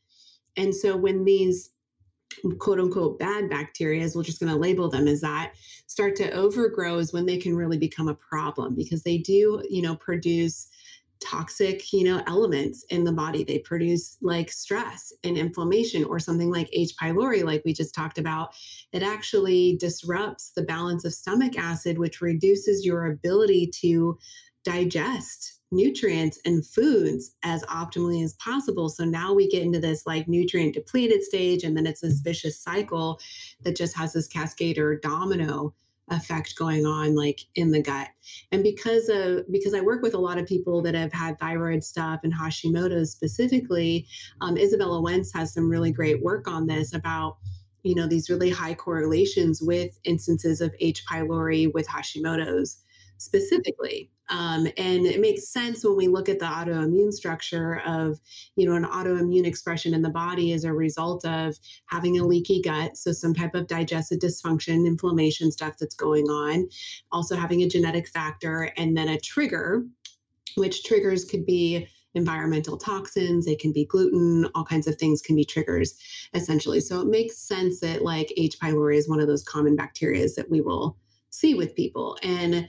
[0.57, 1.71] And so when these
[2.59, 5.55] quote unquote bad bacteria, as we're just going to label them as that,
[5.87, 9.83] start to overgrow is when they can really become a problem because they do, you
[9.83, 10.69] know, produce
[11.21, 13.43] toxic, you know, elements in the body.
[13.43, 16.95] They produce like stress and inflammation or something like H.
[17.01, 18.55] pylori, like we just talked about.
[18.93, 24.17] It actually disrupts the balance of stomach acid, which reduces your ability to
[24.65, 28.89] digest nutrients and foods as optimally as possible.
[28.89, 32.61] So now we get into this like nutrient depleted stage, and then it's this vicious
[32.61, 33.21] cycle
[33.63, 35.75] that just has this cascade or domino
[36.11, 38.09] effect going on like in the gut
[38.53, 41.85] and because of because i work with a lot of people that have had thyroid
[41.85, 44.07] stuff and hashimoto's specifically
[44.41, 47.37] um, Izabella Wentz has some really great work on this about
[47.83, 52.85] you know these really high correlations with instances of h pylori with hashimoto's
[53.19, 58.21] specifically um, and it makes sense when we look at the autoimmune structure of,
[58.57, 61.57] you know, an autoimmune expression in the body as a result of
[61.87, 62.97] having a leaky gut.
[62.97, 66.69] So some type of digestive dysfunction, inflammation stuff that's going on,
[67.11, 69.85] also having a genetic factor, and then a trigger,
[70.57, 75.37] which triggers could be environmental toxins, they can be gluten, all kinds of things can
[75.37, 75.95] be triggers
[76.35, 76.81] essentially.
[76.81, 78.59] So it makes sense that like H.
[78.59, 80.97] pylori is one of those common bacteria that we will
[81.31, 82.19] see with people.
[82.23, 82.69] And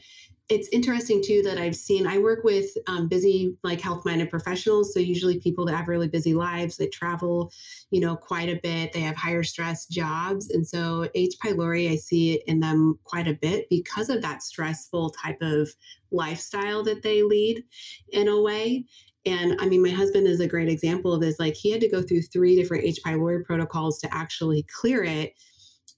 [0.49, 4.93] it's interesting too that I've seen, I work with um, busy, like health minded professionals.
[4.93, 7.51] So, usually people that have really busy lives, they travel,
[7.91, 10.49] you know, quite a bit, they have higher stress jobs.
[10.49, 11.35] And so, H.
[11.43, 15.69] pylori, I see it in them quite a bit because of that stressful type of
[16.11, 17.63] lifestyle that they lead
[18.11, 18.85] in a way.
[19.27, 21.39] And I mean, my husband is a great example of this.
[21.39, 22.99] Like, he had to go through three different H.
[23.05, 25.33] pylori protocols to actually clear it.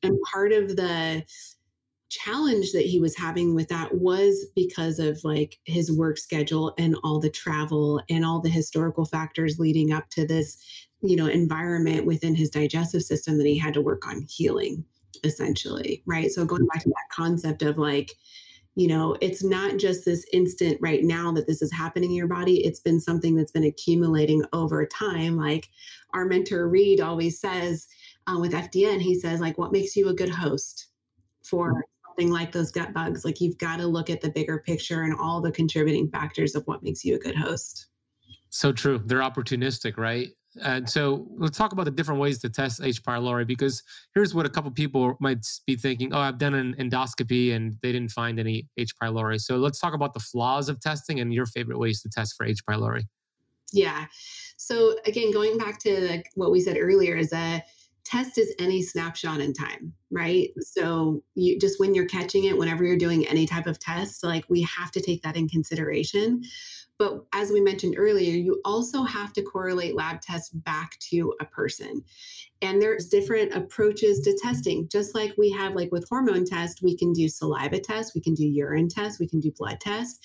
[0.04, 1.24] And part of the
[2.12, 6.95] challenge that he was having with that was because of like his work schedule and
[7.03, 10.57] all the travel and all the historical factors leading up to this
[11.01, 14.84] you know environment within his digestive system that he had to work on healing
[15.24, 16.32] essentially right?
[16.32, 18.12] So going back to that concept of like
[18.76, 22.28] you know it's not just this instant right now that this is happening in your
[22.28, 22.66] body.
[22.66, 25.38] It's been something that's been accumulating over time.
[25.38, 25.70] Like
[26.14, 27.88] our mentor reed always says
[28.28, 30.89] uh, with fdn he says like what makes you a good host
[31.43, 35.03] for something like those gut bugs, like you've got to look at the bigger picture
[35.03, 37.88] and all the contributing factors of what makes you a good host.
[38.49, 39.01] So true.
[39.05, 40.30] They're opportunistic, right?
[40.62, 43.01] And so let's talk about the different ways to test H.
[43.01, 43.82] pylori because
[44.14, 47.93] here's what a couple people might be thinking: Oh, I've done an endoscopy and they
[47.93, 48.91] didn't find any H.
[49.01, 49.39] pylori.
[49.39, 52.45] So let's talk about the flaws of testing and your favorite ways to test for
[52.45, 52.59] H.
[52.70, 53.03] pylori.
[53.72, 54.07] Yeah.
[54.57, 57.68] So again, going back to like what we said earlier, is that
[58.04, 60.49] test is any snapshot in time, right?
[60.60, 64.45] So you just when you're catching it, whenever you're doing any type of test, like
[64.49, 66.43] we have to take that in consideration.
[66.97, 71.45] But as we mentioned earlier, you also have to correlate lab tests back to a
[71.45, 72.04] person.
[72.62, 74.88] And there's different approaches to testing.
[74.88, 78.36] Just like we have like with hormone tests, we can do saliva tests, we can
[78.36, 80.20] do urine tests, we can do blood tests.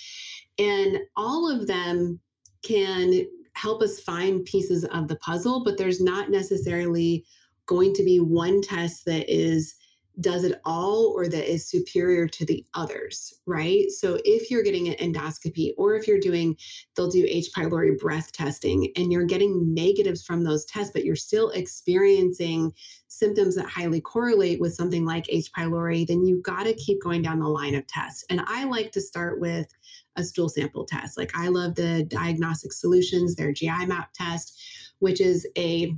[0.59, 2.20] And all of them
[2.62, 7.24] can help us find pieces of the puzzle, but there's not necessarily
[7.67, 9.75] going to be one test that is
[10.21, 13.91] does it all or that is superior to the others, right?
[13.91, 16.57] So if you're getting an endoscopy or if you're doing,
[16.95, 17.51] they'll do H.
[17.55, 22.73] pylori breath testing and you're getting negatives from those tests, but you're still experiencing
[23.09, 25.51] symptoms that highly correlate with something like H.
[25.53, 28.25] pylori, then you've got to keep going down the line of tests.
[28.31, 29.67] And I like to start with
[30.17, 31.19] a stool sample test.
[31.19, 34.59] Like I love the diagnostic solutions, their GI map test,
[34.99, 35.95] which is a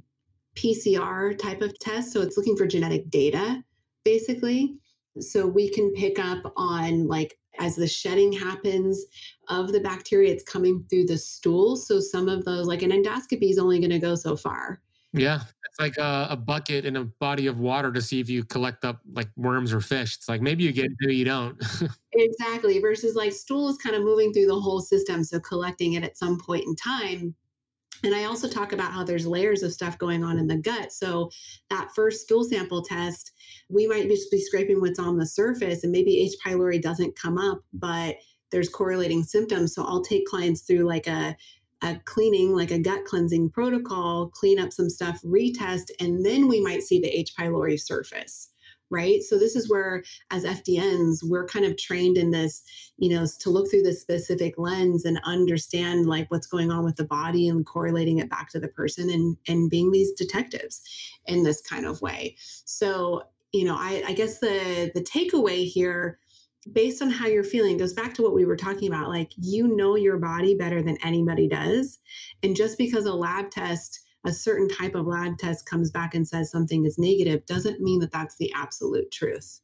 [0.59, 2.12] PCR type of test.
[2.12, 3.62] So it's looking for genetic data,
[4.04, 4.76] basically.
[5.20, 9.04] So we can pick up on like as the shedding happens
[9.48, 11.76] of the bacteria, it's coming through the stool.
[11.76, 14.80] So some of those, like an endoscopy, is only going to go so far.
[15.12, 18.44] Yeah, it's like a, a, bucket in a body of water to see if you
[18.44, 20.14] collect up like worms or fish.
[20.16, 21.56] It's like maybe you get, maybe you don't.
[22.12, 22.78] exactly.
[22.78, 26.18] Versus like stool is kind of moving through the whole system, so collecting it at
[26.18, 27.34] some point in time
[28.05, 30.92] and I also talk about how there's layers of stuff going on in the gut.
[30.92, 31.30] So
[31.70, 33.32] that first stool sample test,
[33.68, 36.34] we might just be scraping what's on the surface and maybe H.
[36.44, 38.16] pylori doesn't come up, but
[38.51, 39.74] there's correlating symptoms.
[39.74, 41.36] So I'll take clients through like a
[41.82, 46.61] a cleaning, like a gut cleansing protocol, clean up some stuff, retest, and then we
[46.61, 47.34] might see the H.
[47.38, 48.51] pylori surface
[48.91, 49.22] right?
[49.22, 52.62] So this is where, as FDNs, we're kind of trained in this,
[52.97, 56.97] you know, to look through this specific lens and understand like what's going on with
[56.97, 60.82] the body and correlating it back to the person and and being these detectives
[61.26, 62.36] in this kind of way.
[62.64, 66.18] So you know, I, I guess the the takeaway here
[66.72, 69.74] based on how you're feeling goes back to what we were talking about like you
[69.76, 71.99] know your body better than anybody does
[72.43, 76.27] and just because a lab test a certain type of lab test comes back and
[76.27, 79.61] says something is negative doesn't mean that that's the absolute truth.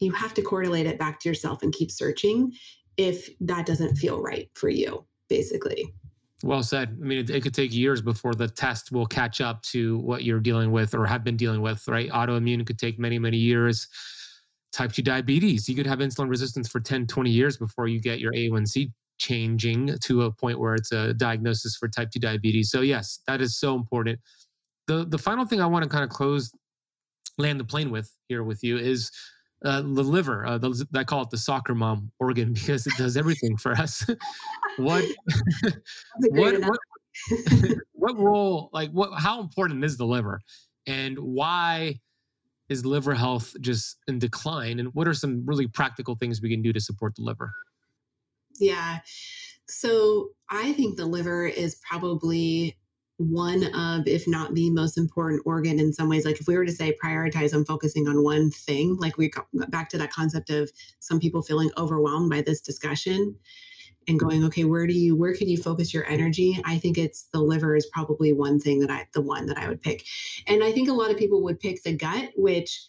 [0.00, 2.52] You have to correlate it back to yourself and keep searching
[2.96, 5.94] if that doesn't feel right for you, basically.
[6.42, 6.98] Well said.
[7.00, 10.24] I mean, it, it, could take years before the test will catch up to what
[10.24, 12.10] you're dealing with or have been dealing with, right?
[12.10, 13.86] Autoimmune could take many, many years.
[14.72, 18.18] Type 2 diabetes, you could have insulin resistance for 10, 20 years before you get
[18.18, 18.90] your A1C
[19.22, 22.70] changing to a point where it's a diagnosis for type 2 diabetes.
[22.70, 24.18] So yes, that is so important.
[24.88, 26.50] The the final thing I want to kind of close
[27.38, 29.10] land the plane with here with you is
[29.64, 30.44] uh, the liver.
[30.44, 34.04] Uh, the, I call it the soccer mom organ because it does everything for us.
[34.76, 35.04] what,
[36.18, 36.78] what, what,
[37.92, 40.40] what role, like what, how important is the liver
[40.86, 41.94] and why
[42.68, 44.80] is liver health just in decline?
[44.80, 47.52] And what are some really practical things we can do to support the liver?
[48.58, 48.98] Yeah.
[49.68, 52.76] So I think the liver is probably
[53.18, 56.24] one of, if not the most important organ in some ways.
[56.24, 59.46] Like if we were to say prioritize, I'm focusing on one thing, like we got
[59.70, 63.36] back to that concept of some people feeling overwhelmed by this discussion.
[64.08, 64.28] and mm-hmm.
[64.28, 67.38] going okay where do you where can you focus your energy i think it's the
[67.40, 70.04] liver is probably one thing that i the one that i would pick
[70.48, 72.84] and i think a lot of people would pick the gut which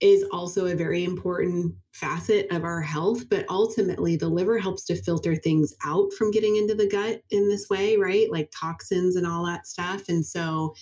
[0.00, 5.00] is also a very important facet of our health but ultimately the liver helps to
[5.02, 9.26] filter things out from getting into the gut in this way right like toxins and
[9.26, 10.72] all that stuff and so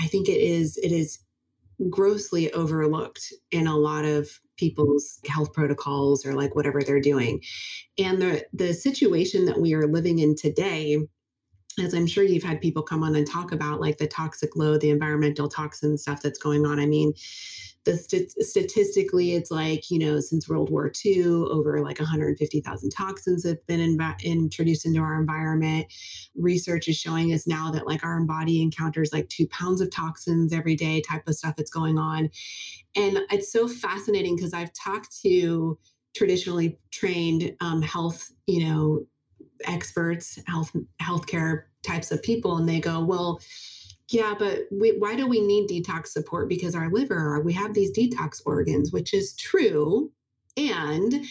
[0.00, 1.20] i think it is it is
[1.90, 7.40] grossly overlooked in a lot of people's health protocols or like whatever they're doing.
[7.98, 10.98] And the the situation that we are living in today
[11.80, 14.80] as I'm sure you've had people come on and talk about like the toxic load,
[14.80, 16.78] the environmental toxin stuff that's going on.
[16.78, 17.12] I mean,
[17.84, 23.46] the st- statistically, it's like, you know, since World War II, over like 150,000 toxins
[23.46, 25.86] have been in, introduced into our environment.
[26.36, 30.52] Research is showing us now that like our body encounters like two pounds of toxins
[30.52, 32.28] every day, type of stuff that's going on.
[32.94, 35.78] And it's so fascinating because I've talked to
[36.14, 39.06] traditionally trained um, health, you know,
[39.64, 43.40] experts, health healthcare types of people, and they go, well,
[44.10, 46.48] yeah, but we, why do we need detox support?
[46.48, 50.10] Because our liver, we have these detox organs, which is true.
[50.56, 51.26] And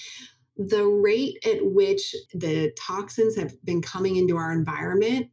[0.57, 5.29] the rate at which the toxins have been coming into our environment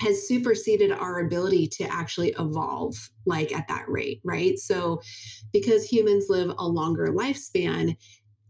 [0.00, 4.58] has superseded our ability to actually evolve like at that rate, right?
[4.58, 5.00] So,
[5.52, 7.96] because humans live a longer lifespan,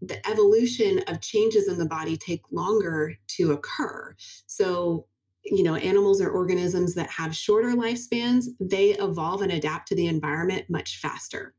[0.00, 4.14] the evolution of changes in the body take longer to occur.
[4.46, 5.07] So,
[5.45, 10.07] you know, animals or organisms that have shorter lifespans, they evolve and adapt to the
[10.07, 11.55] environment much faster.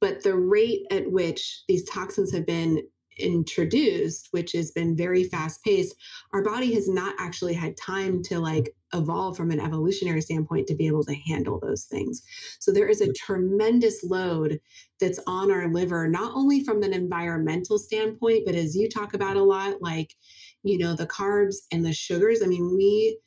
[0.00, 2.82] But the rate at which these toxins have been
[3.18, 5.94] introduced, which has been very fast paced,
[6.32, 10.74] our body has not actually had time to like evolve from an evolutionary standpoint to
[10.74, 12.22] be able to handle those things.
[12.58, 13.12] So there is a mm-hmm.
[13.32, 14.60] tremendous load
[15.00, 19.36] that's on our liver, not only from an environmental standpoint, but as you talk about
[19.36, 20.14] a lot, like
[20.62, 22.40] you know, the carbs and the sugars.
[22.42, 23.18] I mean, we,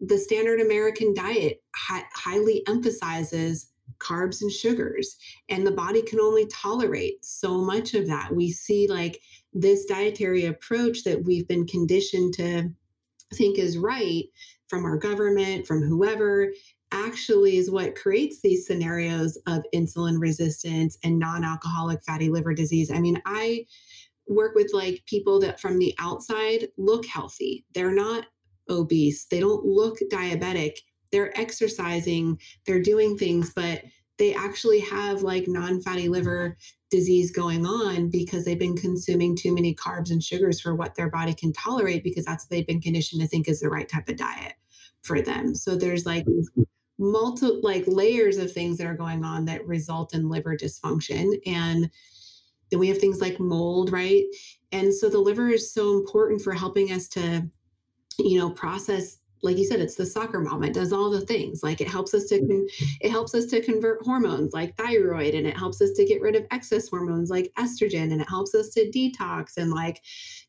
[0.00, 5.16] the standard American diet hi- highly emphasizes carbs and sugars,
[5.48, 8.34] and the body can only tolerate so much of that.
[8.34, 9.20] We see like
[9.52, 12.70] this dietary approach that we've been conditioned to
[13.34, 14.24] think is right
[14.68, 16.52] from our government, from whoever,
[16.92, 22.90] actually is what creates these scenarios of insulin resistance and non alcoholic fatty liver disease.
[22.90, 23.66] I mean, I
[24.26, 27.64] work with like people that from the outside look healthy.
[27.74, 28.26] They're not
[28.68, 29.26] obese.
[29.26, 30.76] They don't look diabetic.
[31.12, 33.82] They're exercising, they're doing things, but
[34.18, 36.56] they actually have like non fatty liver
[36.90, 41.10] disease going on because they've been consuming too many carbs and sugars for what their
[41.10, 44.08] body can tolerate because that's what they've been conditioned to think is the right type
[44.08, 44.54] of diet
[45.02, 45.54] for them.
[45.54, 46.62] So there's like mm-hmm.
[46.98, 51.90] multiple like layers of things that are going on that result in liver dysfunction and
[52.74, 54.24] then we have things like mold, right?
[54.72, 57.48] And so the liver is so important for helping us to,
[58.18, 60.64] you know, process like you said it's the soccer mom.
[60.64, 61.62] It does all the things.
[61.62, 62.48] Like it helps us to mm-hmm.
[62.48, 62.66] con-
[63.00, 66.34] it helps us to convert hormones like thyroid and it helps us to get rid
[66.34, 70.02] of excess hormones like estrogen and it helps us to detox and like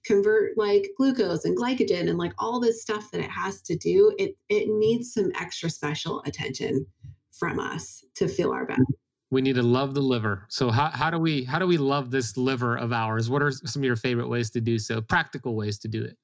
[0.04, 4.16] convert like glucose and glycogen and like all this stuff that it has to do.
[4.18, 6.88] It it needs some extra special attention
[7.38, 8.82] from us to feel our best
[9.36, 10.46] we need to love the liver.
[10.48, 13.30] So how, how do we how do we love this liver of ours?
[13.30, 15.02] What are some of your favorite ways to do so?
[15.02, 16.18] Practical ways to do it.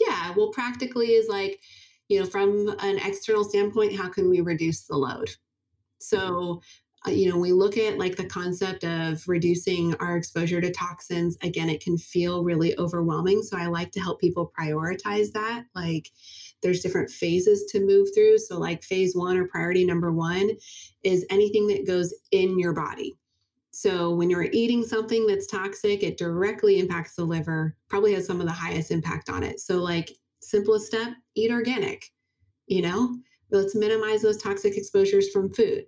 [0.00, 1.60] Yeah, well, practically is like,
[2.08, 5.30] you know, from an external standpoint, how can we reduce the load?
[5.98, 6.60] So
[7.06, 11.38] uh, you know, we look at like the concept of reducing our exposure to toxins.
[11.42, 13.42] Again, it can feel really overwhelming.
[13.42, 15.66] So I like to help people prioritize that.
[15.74, 16.10] Like,
[16.66, 18.38] there's different phases to move through.
[18.38, 20.50] So, like, phase one or priority number one
[21.04, 23.16] is anything that goes in your body.
[23.70, 28.40] So, when you're eating something that's toxic, it directly impacts the liver, probably has some
[28.40, 29.60] of the highest impact on it.
[29.60, 30.10] So, like,
[30.40, 32.12] simplest step eat organic,
[32.66, 33.16] you know,
[33.52, 35.84] let's minimize those toxic exposures from food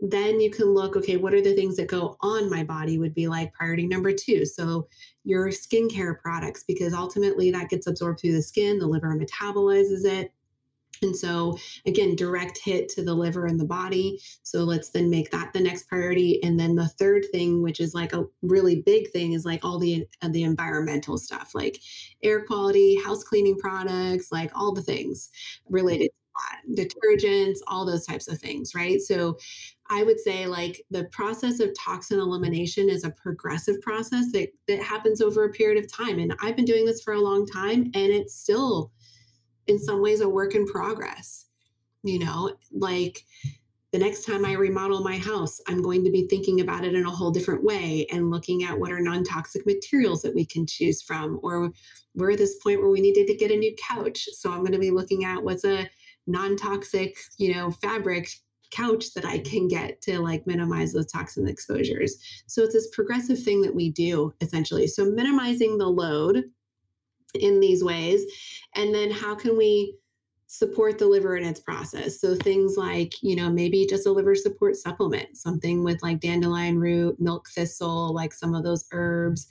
[0.00, 3.14] then you can look okay what are the things that go on my body would
[3.14, 4.44] be like priority number two.
[4.46, 4.88] So
[5.24, 10.32] your skincare products because ultimately that gets absorbed through the skin the liver metabolizes it.
[11.02, 14.20] And so again direct hit to the liver and the body.
[14.42, 16.42] So let's then make that the next priority.
[16.42, 19.78] And then the third thing which is like a really big thing is like all
[19.78, 21.80] the uh, the environmental stuff like
[22.22, 25.30] air quality house cleaning products like all the things
[25.68, 26.20] related to
[26.74, 29.00] detergents, all those types of things, right?
[29.00, 29.38] So
[29.90, 34.80] I would say like the process of toxin elimination is a progressive process that, that
[34.80, 36.20] happens over a period of time.
[36.20, 38.92] And I've been doing this for a long time and it's still
[39.66, 41.46] in some ways a work in progress.
[42.02, 43.24] You know, like
[43.92, 47.04] the next time I remodel my house, I'm going to be thinking about it in
[47.04, 50.66] a whole different way and looking at what are non toxic materials that we can
[50.66, 51.40] choose from.
[51.42, 51.70] Or
[52.14, 54.28] we're at this point where we needed to get a new couch.
[54.32, 55.90] So I'm going to be looking at what's a
[56.28, 58.30] non toxic, you know, fabric
[58.70, 62.16] couch that I can get to like minimize those toxin exposures.
[62.46, 64.86] So it's this progressive thing that we do essentially.
[64.86, 66.44] So minimizing the load
[67.34, 68.24] in these ways.
[68.74, 69.96] And then how can we
[70.52, 72.20] support the liver in its process.
[72.20, 76.80] So things like, you know, maybe just a liver support supplement, something with like dandelion
[76.80, 79.46] root, milk thistle, like some of those herbs,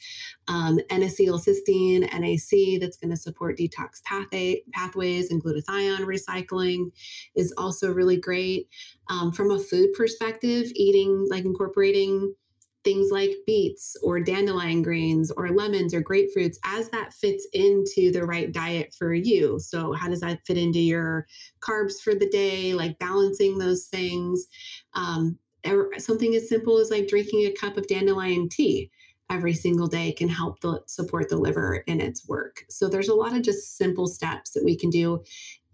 [0.49, 6.91] um, N-acetylcysteine, NAC, that's going to support detox pathway, pathways and glutathione recycling
[7.33, 8.67] is also really great.
[9.07, 12.35] Um, from a food perspective, eating like incorporating
[12.83, 18.25] things like beets or dandelion greens or lemons or grapefruits as that fits into the
[18.25, 19.59] right diet for you.
[19.59, 21.27] So, how does that fit into your
[21.61, 22.73] carbs for the day?
[22.73, 24.47] Like balancing those things.
[24.93, 28.89] Um, or something as simple as like drinking a cup of dandelion tea
[29.29, 32.63] every single day can help the, support the liver in its work.
[32.69, 35.23] So, there's a lot of just simple steps that we can do.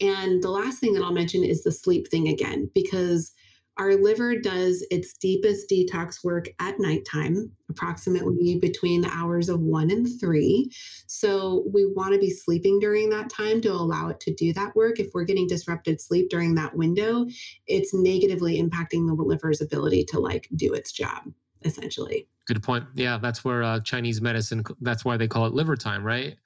[0.02, 3.32] And the last thing that I'll mention is the sleep thing again, because
[3.78, 9.92] our liver does its deepest detox work at nighttime, approximately between the hours of one
[9.92, 10.72] and three.
[11.08, 14.76] So we want to be sleeping during that time to allow it to do that
[14.76, 15.00] work.
[15.00, 17.26] If we're getting disrupted sleep during that window,
[17.68, 21.24] it's negatively impacting the liver's ability to like do its job,
[21.64, 22.28] essentially.
[22.48, 22.86] Good point.
[22.94, 24.64] Yeah, that's where uh, Chinese medicine.
[24.82, 26.38] That's why they call it liver time, right?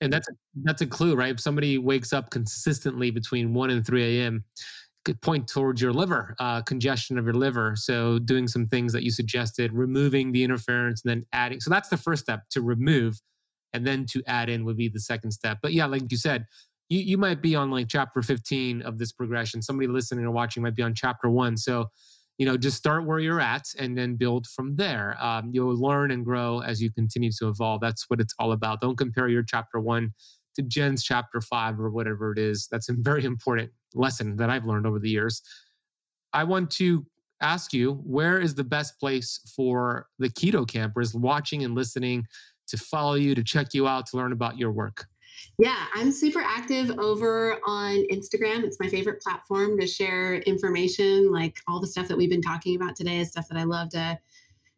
[0.00, 0.26] And that's
[0.64, 1.30] that's a clue, right?
[1.30, 4.42] If somebody wakes up consistently between one and three a.m
[5.20, 7.74] point towards your liver, uh, congestion of your liver.
[7.76, 11.60] So doing some things that you suggested, removing the interference and then adding.
[11.60, 13.20] So that's the first step to remove,
[13.72, 15.58] and then to add in would be the second step.
[15.62, 16.46] But yeah, like you said,
[16.88, 19.62] you you might be on like chapter 15 of this progression.
[19.62, 21.56] Somebody listening or watching might be on chapter one.
[21.56, 21.88] So
[22.38, 26.10] you know just start where you're at and then build from there um, you'll learn
[26.10, 29.42] and grow as you continue to evolve that's what it's all about don't compare your
[29.42, 30.12] chapter one
[30.56, 34.66] to Jenn's chapter five or whatever it is that's a very important lesson that I've
[34.66, 35.42] learned over the years.
[36.32, 37.06] I want to
[37.40, 42.26] ask you where is the best place for the Keto Kampers watching and listening
[42.68, 45.06] to follow you, to check you out, to learn about your work?
[45.58, 48.64] Yeah, I'm super active over on Instagram.
[48.64, 52.76] It's my favorite platform to share information, like all the stuff that we've been talking
[52.76, 54.18] about today is stuff that I love to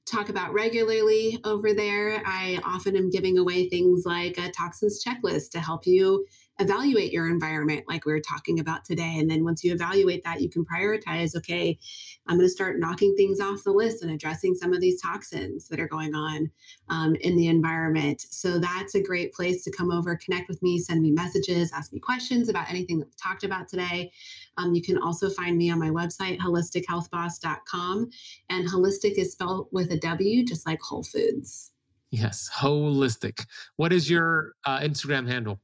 [0.07, 2.23] talk about regularly over there.
[2.27, 6.27] I often am giving away things like a toxins checklist to help you
[6.61, 9.17] evaluate your environment like we were talking about today.
[9.19, 11.79] And then once you evaluate that you can prioritize okay
[12.27, 15.69] i'm going to start knocking things off the list and addressing some of these toxins
[15.69, 16.51] that are going on
[16.89, 18.25] um, in the environment.
[18.31, 21.93] So that's a great place to come over connect with me send me messages ask
[21.93, 24.13] me questions about anything that we talked about today.
[24.57, 28.11] Um, you can also find me on my website wholistichealthboss.com
[28.51, 31.73] and holistic is spelled with a w just like whole foods.
[32.11, 33.47] Yes holistic.
[33.77, 35.61] What is your uh, instagram handle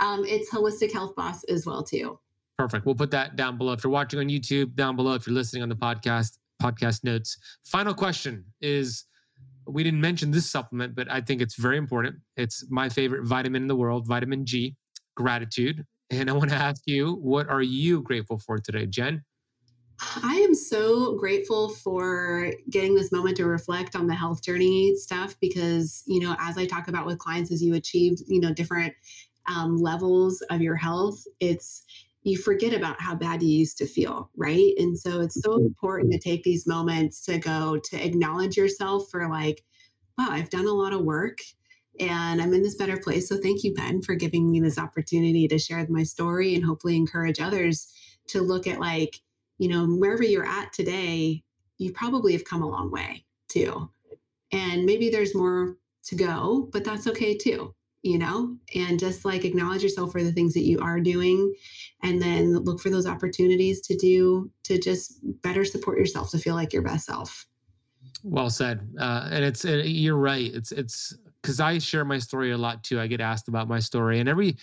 [0.00, 2.18] um, it's Wholistic Health Boss as well too.
[2.58, 2.84] Perfect.
[2.84, 3.72] We'll put that down below.
[3.72, 5.14] If you're watching on YouTube, down below.
[5.14, 7.38] If you're listening on the podcast, podcast notes.
[7.64, 9.04] Final question is
[9.66, 12.16] we didn't mention this supplement, but I think it's very important.
[12.36, 14.76] It's my favorite vitamin in the world, vitamin G,
[15.14, 15.84] gratitude.
[16.10, 19.22] And I want to ask you, what are you grateful for today, Jenn?
[20.22, 25.36] I am so grateful for getting this moment to reflect on the health journey stuff
[25.40, 28.94] because, you know, as I talk about with clients, as you achieved, you know, different
[29.50, 31.84] um, levels of your health, it's
[32.22, 34.74] you forget about how bad you used to feel, right?
[34.78, 39.28] And so it's so important to take these moments to go to acknowledge yourself for
[39.28, 39.64] like,
[40.18, 41.38] wow, I've done a lot of work
[41.98, 43.28] and I'm in this better place.
[43.28, 46.96] So thank you, Ben, for giving me this opportunity to share my story and hopefully
[46.96, 47.90] encourage others
[48.28, 49.20] to look at like,
[49.56, 51.42] you know, wherever you're at today,
[51.78, 53.90] you probably have come a long way too.
[54.52, 59.44] And maybe there's more to go, but that's okay too you know, and just like
[59.44, 61.52] acknowledge yourself for the things that you are doing
[62.02, 66.54] and then look for those opportunities to do to just better support yourself to feel
[66.54, 67.46] like your best self.
[68.22, 68.88] Well said.
[68.98, 70.50] Uh, and it's, uh, you're right.
[70.54, 73.00] It's, it's, because I share my story a lot too.
[73.00, 74.56] I get asked about my story, and every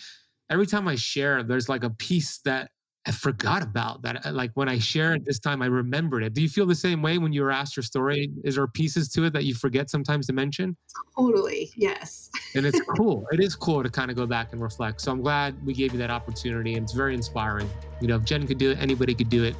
[0.50, 2.70] every time I share, there's like a piece that
[3.06, 4.26] I forgot about that.
[4.26, 6.34] Uh, like when I share it this time, I remembered it.
[6.34, 8.30] Do you feel the same way when you were asked your story?
[8.44, 10.76] Is there pieces to it that you forget sometimes to mention?
[11.16, 12.30] Totally, yes.
[12.54, 13.26] and it's cool.
[13.32, 15.00] It is cool to kind of go back and reflect.
[15.00, 17.70] So I'm glad we gave you that opportunity, and it's very inspiring.
[18.00, 19.56] You know, if Jenn could do it, anybody could do it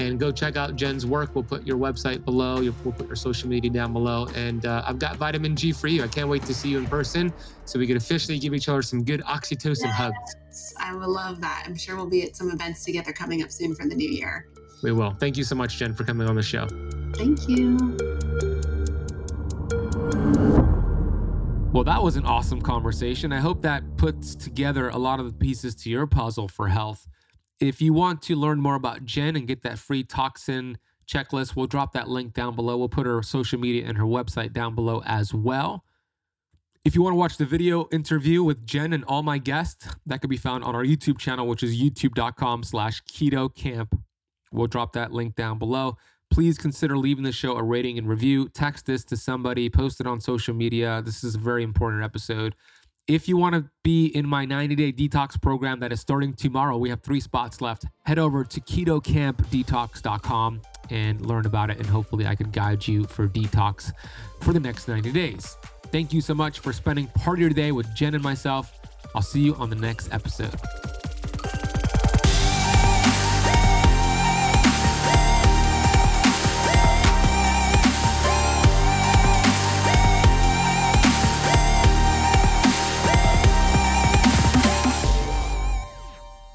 [0.00, 1.34] and go check out Jenn's work.
[1.34, 2.60] We'll put your website below.
[2.60, 4.28] We'll put your social media down below.
[4.34, 6.02] And uh, I've got vitamin G for you.
[6.02, 7.32] I can't wait to see you in person
[7.66, 10.74] so we can officially give each other some good oxytocin yes, hugs.
[10.78, 11.64] I would love that.
[11.66, 14.48] I'm sure we'll be at some events together coming up soon for the new year.
[14.82, 15.14] We will.
[15.20, 16.66] Thank you so much, Jen, for coming on the show.
[17.14, 17.76] Thank you.
[21.72, 23.32] Well, that was an awesome conversation.
[23.32, 27.06] I hope that puts together a lot of the pieces to your puzzle for health.
[27.60, 31.66] If you want to learn more about Jenn and get that free toxin checklist, we'll
[31.66, 32.78] drop that link down below.
[32.78, 35.84] We'll put her social media and her website down below as well.
[36.82, 40.22] If you want to watch the video interview with Jenn and all my guests, that
[40.22, 43.92] could be found on our YouTube channel, which is youtube.com slash ketokamp.
[44.50, 45.98] We'll drop that link down below.
[46.30, 48.48] Please consider leaving the show a rating and review.
[48.48, 51.02] Text this to somebody, post it on social media.
[51.04, 52.54] This is a very important episode.
[53.10, 56.78] If you want to be in my 90 day detox program that is starting tomorrow,
[56.78, 57.86] we have three spots left.
[58.04, 61.78] Head over to ketokampdetox.com and learn about it.
[61.78, 63.90] And hopefully, I can guide you for detox
[64.42, 65.56] for the next 90 days.
[65.90, 68.78] Thank you so much for spending part of your day with Jenn and myself.
[69.12, 70.54] I'll see you on the next episode.